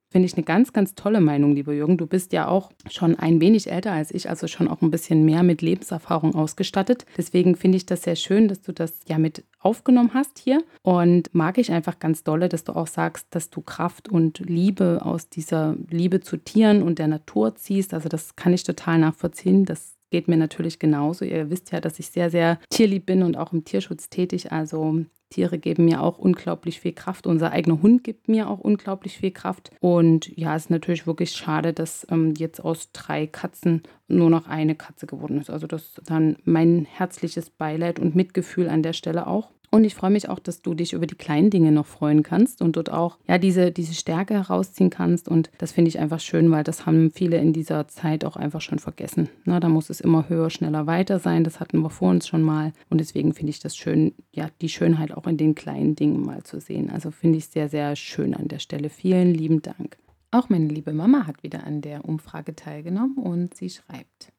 Finde 0.09 0.27
ich 0.27 0.35
eine 0.35 0.43
ganz, 0.43 0.71
ganz 0.71 0.95
tolle 0.95 1.19
Meinung, 1.19 1.55
lieber 1.55 1.73
Jürgen. 1.73 1.97
Du 1.97 2.05
bist 2.07 2.31
ja 2.31 2.47
auch 2.47 2.71
schon 2.89 3.15
ein 3.17 3.41
wenig 3.41 3.69
älter 3.69 3.91
als 3.91 4.11
ich, 4.11 4.29
also 4.29 4.47
schon 4.47 4.67
auch 4.67 4.81
ein 4.81 4.91
bisschen 4.91 5.25
mehr 5.25 5.43
mit 5.43 5.61
Lebenserfahrung 5.61 6.35
ausgestattet. 6.35 7.05
Deswegen 7.17 7.55
finde 7.55 7.77
ich 7.77 7.85
das 7.85 8.03
sehr 8.03 8.15
schön, 8.15 8.47
dass 8.47 8.61
du 8.61 8.71
das 8.71 9.01
ja 9.07 9.17
mit 9.17 9.43
aufgenommen 9.59 10.11
hast 10.13 10.39
hier. 10.39 10.63
Und 10.83 11.33
mag 11.33 11.57
ich 11.57 11.71
einfach 11.71 11.99
ganz 11.99 12.23
dolle, 12.23 12.49
dass 12.49 12.63
du 12.63 12.75
auch 12.75 12.87
sagst, 12.87 13.27
dass 13.31 13.49
du 13.49 13.61
Kraft 13.61 14.07
und 14.07 14.39
Liebe 14.39 15.01
aus 15.03 15.29
dieser 15.29 15.75
Liebe 15.89 16.21
zu 16.21 16.37
Tieren 16.37 16.83
und 16.83 16.99
der 16.99 17.07
Natur 17.07 17.55
ziehst. 17.55 17.93
Also 17.93 18.07
das 18.07 18.35
kann 18.35 18.53
ich 18.53 18.63
total 18.63 18.99
nachvollziehen. 18.99 19.65
Das 19.65 19.95
geht 20.11 20.27
mir 20.27 20.37
natürlich 20.37 20.79
genauso. 20.79 21.25
Ihr 21.25 21.49
wisst 21.49 21.71
ja, 21.71 21.81
dass 21.81 21.99
ich 21.99 22.07
sehr, 22.07 22.29
sehr 22.29 22.59
tierlieb 22.69 23.05
bin 23.05 23.23
und 23.23 23.37
auch 23.37 23.51
im 23.51 23.65
Tierschutz 23.65 24.09
tätig. 24.09 24.51
Also 24.51 25.03
Tiere 25.35 25.59
geben 25.59 25.83
mir 25.83 26.01
auch 26.01 26.17
unglaublich 26.17 26.79
viel 26.79 26.93
Kraft. 26.93 27.27
Unser 27.27 27.51
eigener 27.51 27.81
Hund 27.81 28.05
gibt 28.05 28.29
mir 28.29 28.49
auch 28.49 28.59
unglaublich 28.59 29.17
viel 29.17 29.31
Kraft. 29.31 29.71
Und 29.81 30.35
ja, 30.37 30.55
es 30.55 30.63
ist 30.63 30.69
natürlich 30.69 31.07
wirklich 31.07 31.31
schade, 31.31 31.73
dass 31.73 32.07
ähm, 32.09 32.33
jetzt 32.37 32.63
aus 32.63 32.91
drei 32.93 33.27
Katzen 33.27 33.83
nur 34.07 34.29
noch 34.29 34.47
eine 34.47 34.75
Katze 34.75 35.07
geworden 35.07 35.41
ist. 35.41 35.49
Also 35.49 35.67
das 35.67 35.99
dann 36.05 36.37
mein 36.45 36.85
herzliches 36.85 37.49
Beileid 37.49 37.99
und 37.99 38.15
Mitgefühl 38.15 38.69
an 38.69 38.81
der 38.81 38.93
Stelle 38.93 39.27
auch. 39.27 39.51
Und 39.75 39.83
ich 39.83 39.93
freue 39.93 40.09
mich 40.09 40.29
auch, 40.29 40.39
dass 40.39 40.61
du 40.61 40.73
dich 40.73 40.93
über 40.93 41.05
die 41.05 41.15
kleinen 41.15 41.49
Dinge 41.49 41.69
noch 41.69 41.85
freuen 41.85 42.23
kannst 42.23 42.61
und 42.61 42.77
dort 42.77 42.89
auch 42.89 43.17
ja 43.27 43.37
diese, 43.37 43.73
diese 43.73 43.93
Stärke 43.93 44.33
herausziehen 44.35 44.89
kannst. 44.89 45.27
Und 45.27 45.51
das 45.57 45.73
finde 45.73 45.89
ich 45.89 45.99
einfach 45.99 46.21
schön, 46.21 46.49
weil 46.49 46.63
das 46.63 46.85
haben 46.85 47.11
viele 47.11 47.39
in 47.39 47.51
dieser 47.51 47.89
Zeit 47.89 48.23
auch 48.23 48.37
einfach 48.37 48.61
schon 48.61 48.79
vergessen. 48.79 49.27
Na, 49.43 49.59
da 49.59 49.67
muss 49.67 49.89
es 49.89 49.99
immer 49.99 50.29
höher, 50.29 50.49
schneller, 50.49 50.87
weiter 50.87 51.19
sein. 51.19 51.43
Das 51.43 51.59
hatten 51.59 51.81
wir 51.81 51.89
vor 51.89 52.09
uns 52.09 52.25
schon 52.25 52.41
mal. 52.41 52.71
Und 52.89 53.01
deswegen 53.01 53.33
finde 53.33 53.49
ich 53.49 53.59
das 53.59 53.75
schön, 53.75 54.13
ja, 54.31 54.47
die 54.61 54.69
Schönheit 54.69 55.11
auch 55.11 55.27
in 55.27 55.35
den 55.35 55.55
kleinen 55.55 55.97
Dingen 55.97 56.25
mal 56.25 56.41
zu 56.43 56.61
sehen. 56.61 56.89
Also 56.89 57.11
finde 57.11 57.39
ich 57.39 57.47
sehr, 57.47 57.67
sehr 57.67 57.97
schön 57.97 58.33
an 58.33 58.47
der 58.47 58.59
Stelle. 58.59 58.87
Vielen 58.87 59.33
lieben 59.33 59.61
Dank. 59.61 59.97
Auch 60.31 60.47
meine 60.47 60.69
liebe 60.69 60.93
Mama 60.93 61.27
hat 61.27 61.43
wieder 61.43 61.65
an 61.65 61.81
der 61.81 62.05
Umfrage 62.05 62.55
teilgenommen 62.55 63.17
und 63.17 63.55
sie 63.55 63.69
schreibt. 63.69 64.31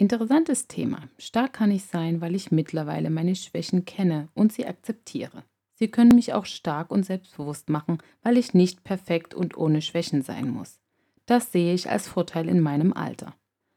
Interessantes 0.00 0.66
Thema. 0.66 1.10
Stark 1.18 1.52
kann 1.52 1.70
ich 1.70 1.84
sein, 1.84 2.22
weil 2.22 2.34
ich 2.34 2.50
mittlerweile 2.50 3.10
meine 3.10 3.36
Schwächen 3.36 3.84
kenne 3.84 4.30
und 4.32 4.50
sie 4.50 4.64
akzeptiere. 4.64 5.44
Sie 5.74 5.88
können 5.88 6.14
mich 6.14 6.32
auch 6.32 6.46
stark 6.46 6.90
und 6.90 7.04
selbstbewusst 7.04 7.68
machen, 7.68 7.98
weil 8.22 8.38
ich 8.38 8.54
nicht 8.54 8.82
perfekt 8.82 9.34
und 9.34 9.58
ohne 9.58 9.82
Schwächen 9.82 10.22
sein 10.22 10.48
muss. 10.48 10.80
Das 11.26 11.52
sehe 11.52 11.74
ich 11.74 11.90
als 11.90 12.08
Vorteil 12.08 12.48
in 12.48 12.62
meinem 12.62 12.94
Alter. 12.94 13.34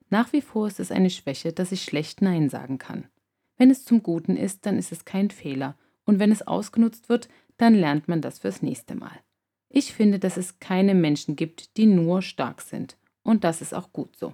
Nach 0.10 0.32
wie 0.32 0.40
vor 0.40 0.68
ist 0.68 0.80
es 0.80 0.92
eine 0.92 1.10
Schwäche, 1.10 1.52
dass 1.52 1.74
ich 1.74 1.84
schlecht 1.84 2.22
Nein 2.22 2.48
sagen 2.48 2.78
kann. 2.78 3.10
Wenn 3.58 3.70
es 3.70 3.84
zum 3.84 4.02
Guten 4.02 4.38
ist, 4.38 4.66
dann 4.66 4.78
ist 4.78 4.94
es 4.94 5.04
kein 5.04 5.30
Fehler, 5.30 5.78
und 6.06 6.20
wenn 6.20 6.32
es 6.32 6.48
ausgenutzt 6.48 7.10
wird, 7.10 7.28
dann 7.58 7.76
lernt 7.76 8.08
man 8.08 8.22
das 8.22 8.40
fürs 8.40 8.62
nächste 8.62 8.96
Mal. 8.96 9.20
Ich 9.68 9.92
finde, 9.94 10.20
dass 10.20 10.38
es 10.38 10.60
keine 10.60 10.96
Menschen 10.96 11.36
gibt, 11.36 11.76
die 11.76 11.86
nur 11.86 12.22
stark 12.22 12.62
sind, 12.62 12.98
und 13.24 13.44
das 13.44 13.62
ist 13.62 13.74
auch 13.74 13.92
gut 13.92 14.16
so. 14.16 14.34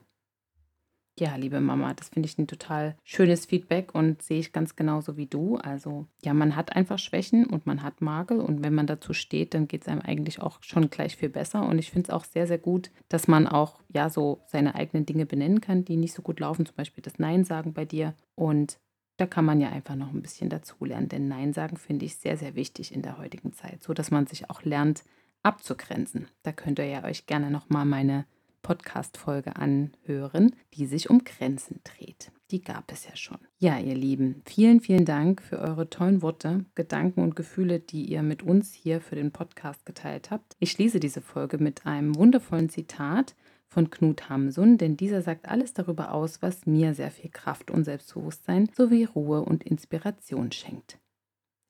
Ja, 1.20 1.36
liebe 1.36 1.60
Mama, 1.60 1.94
das 1.94 2.08
finde 2.08 2.28
ich 2.28 2.38
ein 2.38 2.48
total 2.48 2.96
schönes 3.04 3.46
Feedback 3.46 3.94
und 3.94 4.22
sehe 4.22 4.40
ich 4.40 4.54
ganz 4.54 4.78
genauso 4.78 5.18
wie 5.18 5.26
du. 5.26 5.58
Also 5.58 6.06
ja, 6.24 6.34
man 6.34 6.56
hat 6.56 6.78
einfach 6.78 6.98
Schwächen 6.98 7.46
und 7.46 7.66
man 7.66 7.84
hat 7.84 8.00
Makel 8.00 8.40
und 8.40 8.64
wenn 8.64 8.74
man 8.74 8.88
dazu 8.88 9.12
steht, 9.12 9.54
dann 9.54 9.68
geht 9.68 9.82
es 9.82 9.90
einem 9.90 10.00
eigentlich 10.00 10.42
auch 10.42 10.60
schon 10.62 10.90
gleich 10.90 11.18
viel 11.18 11.28
besser. 11.28 11.68
Und 11.68 11.78
ich 11.78 11.92
finde 11.92 12.08
es 12.08 12.16
auch 12.16 12.24
sehr, 12.24 12.48
sehr 12.48 12.58
gut, 12.58 12.90
dass 13.10 13.28
man 13.28 13.48
auch 13.48 13.82
ja 13.90 14.10
so 14.10 14.40
seine 14.48 14.76
eigenen 14.76 15.06
Dinge 15.06 15.26
benennen 15.26 15.60
kann, 15.60 15.84
die 15.84 15.98
nicht 15.98 16.14
so 16.14 16.22
gut 16.22 16.40
laufen, 16.40 16.66
zum 16.66 16.78
Beispiel 16.78 17.02
das 17.02 17.20
Nein 17.20 17.44
sagen 17.44 17.74
bei 17.74 17.84
dir. 17.84 18.14
Und 18.36 18.80
da 19.18 19.26
kann 19.26 19.44
man 19.44 19.60
ja 19.60 19.68
einfach 19.68 19.96
noch 19.96 20.14
ein 20.14 20.22
bisschen 20.22 20.50
dazulernen, 20.50 21.10
denn 21.10 21.28
Nein 21.28 21.52
sagen 21.52 21.76
finde 21.76 22.06
ich 22.06 22.16
sehr, 22.16 22.38
sehr 22.38 22.56
wichtig 22.56 22.94
in 22.94 23.02
der 23.02 23.18
heutigen 23.18 23.52
Zeit, 23.52 23.84
so 23.84 23.94
dass 23.94 24.10
man 24.10 24.26
sich 24.26 24.50
auch 24.50 24.64
lernt 24.64 25.04
abzugrenzen. 25.44 26.30
Da 26.44 26.54
könnt 26.54 26.80
ihr 26.80 26.86
ja 26.86 27.04
euch 27.04 27.26
gerne 27.26 27.52
nochmal 27.52 27.84
meine 27.84 28.24
Podcast-Folge 28.62 29.56
anhören, 29.56 30.56
die 30.74 30.86
sich 30.86 31.10
um 31.10 31.24
Grenzen 31.24 31.82
dreht. 31.84 32.32
Die 32.52 32.62
gab 32.62 32.92
es 32.92 33.06
ja 33.06 33.16
schon. 33.16 33.38
Ja, 33.60 33.78
ihr 33.78 33.96
Lieben, 33.96 34.42
vielen, 34.46 34.80
vielen 34.80 35.06
Dank 35.06 35.42
für 35.42 35.60
eure 35.60 35.90
tollen 35.90 36.22
Worte, 36.22 36.66
Gedanken 36.76 37.22
und 37.22 37.36
Gefühle, 37.36 37.80
die 37.80 38.06
ihr 38.06 38.24
mit 38.24 38.42
uns 38.42 38.74
hier 38.74 39.02
für 39.02 39.16
den 39.16 39.32
Podcast 39.32 39.86
geteilt 39.86 40.32
habt. 40.32 40.56
Ich 40.60 40.72
schließe 40.72 41.00
diese 41.00 41.22
Folge 41.22 41.58
mit 41.58 41.86
einem 41.86 42.16
wundervollen 42.16 42.70
Zitat 42.70 43.36
von 43.68 43.92
Knut 43.92 44.30
Hamsun, 44.30 44.78
denn 44.78 44.98
dieser 44.98 45.22
sagt 45.22 45.48
alles 45.48 45.74
darüber 45.74 46.12
aus, 46.12 46.42
was 46.42 46.66
mir 46.66 46.96
sehr 46.96 47.12
viel 47.12 47.30
Kraft 47.30 47.70
und 47.70 47.84
Selbstbewusstsein 47.84 48.70
sowie 48.76 49.04
Ruhe 49.04 49.42
und 49.42 49.64
Inspiration 49.64 50.52
schenkt. 50.52 51.00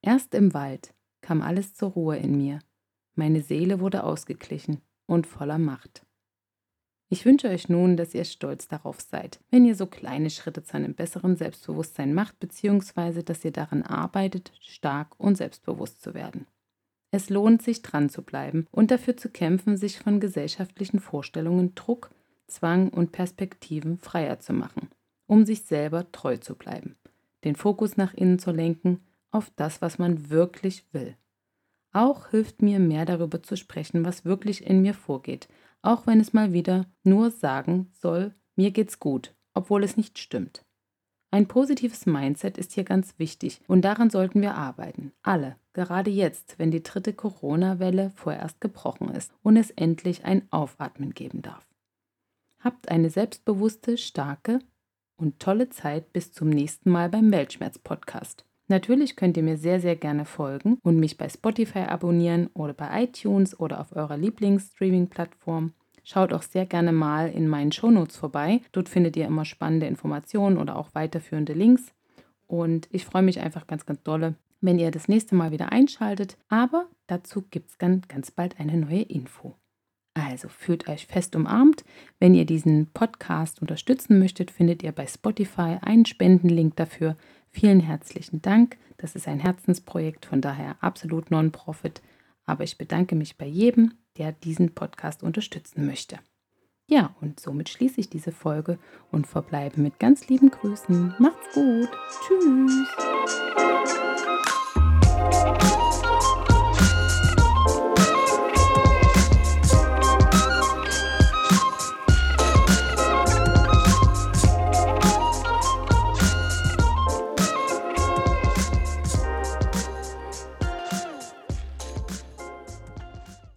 Erst 0.02 0.34
im 0.34 0.54
Wald 0.54 0.94
kam 1.22 1.42
alles 1.42 1.74
zur 1.74 1.90
Ruhe 1.92 2.18
in 2.18 2.38
mir. 2.38 2.60
Meine 3.16 3.42
Seele 3.42 3.82
wurde 3.82 4.04
ausgeglichen 4.04 4.82
und 5.08 5.28
voller 5.28 5.58
Macht. 5.58 6.06
Ich 7.12 7.26
wünsche 7.26 7.50
euch 7.50 7.70
nun, 7.70 7.98
dass 7.98 8.14
ihr 8.14 8.24
stolz 8.24 8.68
darauf 8.68 9.02
seid, 9.02 9.40
wenn 9.50 9.66
ihr 9.66 9.74
so 9.74 9.88
kleine 9.88 10.30
Schritte 10.30 10.64
zu 10.64 10.78
einem 10.78 10.94
besseren 10.94 11.36
Selbstbewusstsein 11.36 12.14
macht, 12.14 12.40
beziehungsweise 12.40 13.24
dass 13.24 13.44
ihr 13.44 13.52
daran 13.52 13.82
arbeitet, 13.82 14.52
stark 14.62 15.20
und 15.20 15.36
selbstbewusst 15.36 16.04
zu 16.04 16.14
werden. 16.14 16.46
Es 17.10 17.32
lohnt 17.32 17.64
sich 17.64 17.82
dran 17.82 18.10
zu 18.10 18.22
bleiben 18.22 18.68
und 18.70 18.92
dafür 18.92 19.18
zu 19.18 19.30
kämpfen, 19.30 19.76
sich 19.76 19.98
von 19.98 20.20
gesellschaftlichen 20.20 21.00
Vorstellungen, 21.00 21.74
Druck, 21.74 22.12
Zwang 22.46 22.90
und 22.90 23.12
Perspektiven 23.12 23.98
freier 23.98 24.40
zu 24.40 24.54
machen, 24.54 24.90
um 25.26 25.46
sich 25.46 25.64
selber 25.64 26.12
treu 26.12 26.38
zu 26.38 26.54
bleiben, 26.54 26.96
den 27.44 27.56
Fokus 27.56 27.98
nach 27.98 28.14
innen 28.14 28.38
zu 28.38 28.52
lenken 28.52 29.00
auf 29.32 29.52
das, 29.56 29.82
was 29.82 29.98
man 29.98 30.30
wirklich 30.30 30.86
will. 30.92 31.16
Auch 31.92 32.30
hilft 32.30 32.62
mir 32.62 32.80
mehr 32.80 33.06
darüber 33.06 33.42
zu 33.42 33.58
sprechen, 33.58 34.06
was 34.06 34.26
wirklich 34.26 34.66
in 34.66 34.82
mir 34.82 34.94
vorgeht, 34.94 35.48
auch 35.82 36.06
wenn 36.06 36.20
es 36.20 36.34
mal 36.34 36.54
wieder 36.54 36.86
nur 37.04 37.32
sagen 37.32 37.92
soll, 37.94 38.34
mir 38.56 38.72
geht's 38.72 39.00
gut, 39.00 39.34
obwohl 39.54 39.84
es 39.84 39.98
nicht 39.98 40.20
stimmt. 40.20 40.66
Ein 41.32 41.48
positives 41.48 42.06
Mindset 42.06 42.58
ist 42.58 42.74
hier 42.74 42.84
ganz 42.84 43.18
wichtig 43.18 43.62
und 43.68 43.84
daran 43.84 44.10
sollten 44.10 44.42
wir 44.42 44.56
arbeiten. 44.56 45.12
Alle, 45.22 45.58
gerade 45.74 46.10
jetzt, 46.10 46.58
wenn 46.58 46.72
die 46.72 46.82
dritte 46.82 47.14
Corona-Welle 47.14 48.12
vorerst 48.16 48.60
gebrochen 48.62 49.10
ist 49.10 49.32
und 49.44 49.56
es 49.56 49.70
endlich 49.72 50.26
ein 50.26 50.48
Aufatmen 50.52 51.14
geben 51.14 51.44
darf. 51.44 51.68
Habt 52.60 52.90
eine 52.90 53.10
selbstbewusste, 53.10 53.98
starke 53.98 54.60
und 55.18 55.40
tolle 55.40 55.70
Zeit 55.70 56.12
bis 56.14 56.34
zum 56.34 56.50
nächsten 56.50 56.90
Mal 56.90 57.10
beim 57.10 57.32
Weltschmerz-Podcast. 57.32 58.49
Natürlich 58.70 59.16
könnt 59.16 59.36
ihr 59.36 59.44
mir 59.44 59.58
sehr, 59.58 59.80
sehr 59.80 59.96
gerne 59.96 60.26
folgen 60.26 60.78
und 60.84 61.00
mich 61.00 61.18
bei 61.18 61.28
Spotify 61.28 61.80
abonnieren 61.80 62.52
oder 62.54 62.74
bei 62.74 63.04
iTunes 63.04 63.60
oder 63.60 63.82
auf 63.82 63.96
eurer 63.96 64.16
Lieblingsstreaming-Plattform. 64.16 65.74
Schaut 66.04 66.34
auch 66.34 66.44
sehr 66.44 66.68
gerne 66.68 66.92
mal 66.92 67.30
in 67.30 67.48
meinen 67.48 67.72
Shownotes 67.72 68.16
vorbei. 68.16 68.62
Dort 68.72 68.88
findet 68.88 69.18
ihr 69.18 69.26
immer 69.26 69.44
spannende 69.44 69.88
Informationen 69.88 70.58
oder 70.58 70.76
auch 70.76 70.94
weiterführende 70.94 71.54
Links. 71.54 71.94
Und 72.46 72.88
ich 72.92 73.06
freue 73.06 73.24
mich 73.24 73.40
einfach 73.40 73.66
ganz, 73.66 73.88
ganz 73.88 74.04
dolle, 74.04 74.36
wenn 74.62 74.78
ihr 74.78 74.92
das 74.92 75.08
nächste 75.08 75.36
Mal 75.36 75.52
wieder 75.52 75.72
einschaltet. 75.72 76.38
Aber 76.48 76.86
dazu 77.08 77.44
gibt 77.50 77.72
es 77.72 77.78
dann 77.80 78.04
ganz 78.08 78.30
bald 78.30 78.60
eine 78.60 78.78
neue 78.78 79.02
Info. 79.02 79.56
Also 80.14 80.48
fühlt 80.48 80.88
euch 80.90 81.08
fest 81.08 81.36
umarmt. 81.36 81.84
Wenn 82.20 82.36
ihr 82.36 82.46
diesen 82.46 82.88
Podcast 82.92 83.62
unterstützen 83.62 84.20
möchtet, 84.20 84.52
findet 84.52 84.84
ihr 84.84 84.92
bei 84.92 85.08
Spotify 85.08 85.78
einen 85.82 86.06
Spendenlink 86.06 86.76
dafür. 86.76 87.16
Vielen 87.52 87.80
herzlichen 87.80 88.42
Dank. 88.42 88.78
Das 88.98 89.16
ist 89.16 89.28
ein 89.28 89.40
Herzensprojekt, 89.40 90.26
von 90.26 90.42
daher 90.42 90.76
absolut 90.82 91.32
Non-Profit. 91.32 92.02
Aber 92.46 92.64
ich 92.64 92.78
bedanke 92.78 93.16
mich 93.16 93.38
bei 93.38 93.46
jedem, 93.46 93.94
der 94.18 94.32
diesen 94.32 94.76
Podcast 94.76 95.24
unterstützen 95.24 95.86
möchte. 95.86 96.20
Ja, 96.88 97.16
und 97.22 97.40
somit 97.40 97.70
schließe 97.70 98.02
ich 98.02 98.10
diese 98.10 98.32
Folge 98.32 98.80
und 99.12 99.28
verbleibe 99.28 99.80
mit 99.80 100.00
ganz 100.00 100.28
lieben 100.28 100.50
Grüßen. 100.50 101.14
Macht's 101.20 101.54
gut. 101.54 101.90
Tschüss. 102.28 102.88